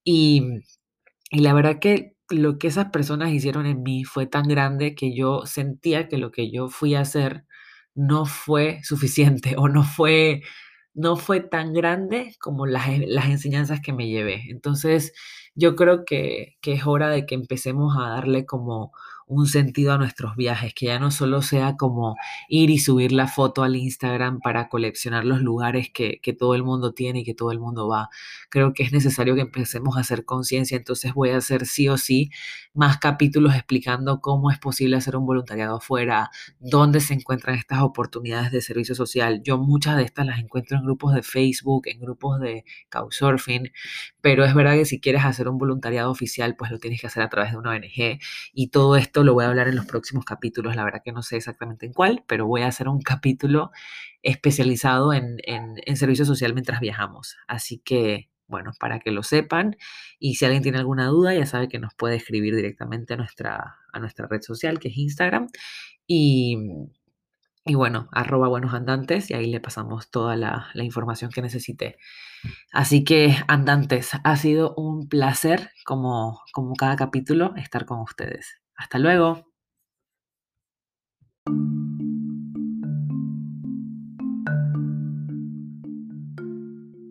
Y, 0.06 0.62
y 1.32 1.40
la 1.42 1.54
verdad 1.54 1.80
que 1.80 2.16
lo 2.30 2.60
que 2.60 2.68
esas 2.68 2.92
personas 2.92 3.32
hicieron 3.32 3.66
en 3.66 3.84
mí 3.84 4.06
fue 4.06 4.26
tan 4.28 4.48
grande 4.48 4.96
que 4.96 5.16
yo 5.16 5.46
sentía 5.46 6.08
que 6.08 6.18
lo 6.18 6.32
que 6.32 6.52
yo 6.52 6.70
fui 6.70 6.96
a 6.96 7.02
hacer 7.02 7.46
no 7.96 8.26
fue 8.26 8.80
suficiente 8.84 9.56
o 9.58 9.68
no 9.68 9.84
fue 9.84 10.44
no 10.94 11.16
fue 11.16 11.40
tan 11.42 11.74
grande 11.74 12.36
como 12.40 12.66
las, 12.66 12.88
las 13.00 13.26
enseñanzas 13.26 13.82
que 13.82 13.94
me 13.94 14.08
llevé. 14.08 14.44
Entonces, 14.50 15.14
yo 15.56 15.76
creo 15.76 16.06
que, 16.06 16.58
que 16.62 16.74
es 16.74 16.86
hora 16.86 17.10
de 17.10 17.26
que 17.26 17.36
empecemos 17.36 17.96
a 17.98 18.10
darle 18.10 18.46
como 18.46 18.92
un 19.28 19.48
sentido 19.48 19.94
a 19.94 19.98
nuestros 19.98 20.36
viajes, 20.36 20.74
que 20.74 20.88
ya 20.88 21.00
no 21.00 21.12
solo 21.12 21.42
sea 21.42 21.76
como 21.78 22.16
ir 22.50 22.70
y 22.70 22.80
subir 22.80 23.12
la 23.12 23.28
foto 23.28 23.64
al 23.64 23.76
Instagram 23.76 24.40
para 24.40 24.70
coleccionar 24.70 25.26
los 25.26 25.42
lugares 25.42 25.90
que, 25.94 26.20
que 26.22 26.34
todo 26.34 26.56
el 26.56 26.64
mundo 26.64 26.94
tiene 26.94 27.20
y 27.20 27.24
que 27.24 27.34
todo 27.34 27.52
el 27.52 27.60
mundo 27.60 27.88
va. 27.88 28.10
Creo 28.50 28.74
que 28.74 28.84
es 28.84 28.92
necesario 28.92 29.36
que 29.36 29.42
empecemos 29.42 29.98
a 29.98 30.02
hacer 30.02 30.26
conciencia, 30.26 30.78
entonces 30.78 31.14
voy 31.14 31.30
a 31.30 31.38
hacer 31.38 31.66
sí 31.66 31.88
o 31.88 31.98
sí 31.98 32.30
más 32.74 32.98
capítulos 32.98 33.56
explicando 33.56 34.22
cómo 34.22 34.52
es 34.52 34.60
posible 34.60 34.98
hacer 34.98 35.16
un 35.16 35.26
voluntariado 35.26 35.78
afuera, 35.78 36.30
dónde 36.60 37.00
se 37.00 37.14
encuentran 37.14 37.56
estas 37.56 37.82
oportunidades 37.82 38.52
de 38.52 38.62
servicio 38.62 38.96
social. 38.96 39.42
Yo 39.44 39.58
muchas 39.58 39.98
de 39.98 40.04
estas 40.04 40.26
las 40.26 40.40
encuentro 40.40 40.78
en 40.78 40.84
grupos 40.84 41.14
de 41.14 41.24
Facebook, 41.24 41.88
en 41.88 42.00
grupos 42.00 42.40
de 42.40 42.64
Couchsurfing, 42.90 43.72
pero 44.22 44.46
es 44.46 44.54
verdad 44.54 44.74
que 44.76 44.86
si 44.86 45.00
quieres 45.00 45.26
hacer 45.26 45.48
un 45.50 45.58
voluntariado 45.58 46.12
oficial, 46.12 46.56
pues 46.56 46.72
lo 46.72 46.80
tienes 46.80 47.02
que 47.02 47.08
hacer 47.08 47.24
a 47.24 47.30
través 47.30 47.52
de 47.52 47.58
una 47.58 47.72
ONG 47.72 48.20
y 48.54 48.68
todo 48.68 48.96
esto 48.96 49.21
lo 49.24 49.34
voy 49.34 49.46
a 49.46 49.50
hablar 49.50 49.68
en 49.68 49.76
los 49.76 49.86
próximos 49.86 50.26
capítulos, 50.26 50.76
la 50.76 50.84
verdad 50.84 51.02
que 51.04 51.12
no 51.12 51.24
sé 51.24 51.38
exactamente 51.38 51.86
en 51.86 51.94
cuál, 51.94 52.24
pero 52.28 52.48
voy 52.48 52.62
a 52.62 52.68
hacer 52.68 52.88
un 52.88 53.02
capítulo 53.02 53.72
especializado 54.24 55.14
en, 55.14 55.38
en, 55.46 55.76
en 55.86 55.98
servicio 55.98 56.26
social 56.26 56.54
mientras 56.54 56.80
viajamos. 56.80 57.38
Así 57.48 57.80
que, 57.80 58.30
bueno, 58.48 58.72
para 58.80 59.00
que 59.00 59.12
lo 59.12 59.24
sepan 59.24 59.78
y 60.20 60.36
si 60.36 60.46
alguien 60.46 60.64
tiene 60.64 60.78
alguna 60.80 61.08
duda, 61.08 61.34
ya 61.34 61.46
sabe 61.46 61.70
que 61.70 61.80
nos 61.80 61.94
puede 61.96 62.16
escribir 62.18 62.56
directamente 62.56 63.14
a 63.14 63.18
nuestra, 63.18 63.78
a 63.94 64.00
nuestra 64.00 64.28
red 64.28 64.42
social, 64.42 64.80
que 64.80 64.90
es 64.90 64.98
Instagram. 64.98 65.48
Y, 66.08 66.58
Y 67.66 67.76
bueno, 67.76 68.10
arroba 68.12 68.48
buenos 68.50 68.74
andantes 68.74 69.30
y 69.30 69.36
ahí 69.36 69.48
le 69.48 69.60
pasamos 69.60 70.10
toda 70.12 70.36
la, 70.36 70.70
la 70.74 70.84
información 70.84 71.32
que 71.32 71.42
necesite. 71.44 71.98
Así 72.74 73.04
que, 73.04 73.36
andantes, 73.48 74.12
ha 74.24 74.38
sido 74.38 74.76
un 74.76 75.10
placer, 75.10 75.72
como, 75.86 76.42
como 76.54 76.76
cada 76.76 76.96
capítulo, 76.96 77.56
estar 77.58 77.86
con 77.86 78.02
ustedes. 78.02 78.61
Hasta 78.82 78.98
luego. 78.98 79.46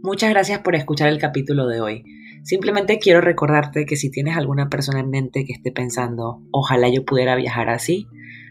Muchas 0.03 0.31
gracias 0.31 0.59
por 0.63 0.75
escuchar 0.75 1.09
el 1.11 1.21
capítulo 1.21 1.69
de 1.69 1.81
hoy. 1.81 2.05
Simplemente 2.43 2.99
quiero 2.99 3.21
recordarte 3.21 3.87
que 3.87 3.95
si 3.95 4.11
tienes 4.11 4.37
alguna 4.37 4.69
persona 4.69 4.99
en 4.99 5.11
mente 5.11 5.45
que 5.45 5.53
esté 5.53 5.71
pensando, 5.71 6.43
ojalá 6.51 6.89
yo 6.89 7.05
pudiera 7.05 7.37
viajar 7.37 7.69
así, 7.69 8.09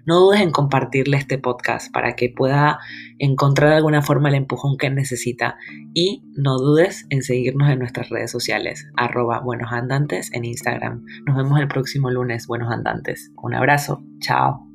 no 0.10 0.20
dudes 0.22 0.42
en 0.42 0.50
compartirle 0.50 1.18
este 1.18 1.38
podcast 1.38 1.94
para 1.94 2.16
que 2.16 2.34
pueda 2.36 2.80
encontrar 3.20 3.70
de 3.70 3.76
alguna 3.76 4.02
forma 4.02 4.30
el 4.30 4.36
empujón 4.36 4.76
que 4.76 4.90
necesita 4.90 5.58
y 5.94 6.24
no 6.36 6.58
dudes 6.58 7.06
en 7.12 7.22
seguirnos 7.22 7.70
en 7.70 7.78
nuestras 7.78 8.10
redes 8.10 8.32
sociales, 8.32 8.88
arroba 8.98 9.40
buenos 9.40 9.72
andantes 9.72 10.34
en 10.34 10.46
Instagram. 10.46 11.06
Nos 11.28 11.38
vemos 11.38 11.60
el 11.60 11.68
próximo 11.68 12.10
lunes, 12.10 12.48
buenos 12.48 12.72
andantes. 12.72 13.32
Un 13.38 13.54
abrazo, 13.54 14.04
chao. 14.20 14.69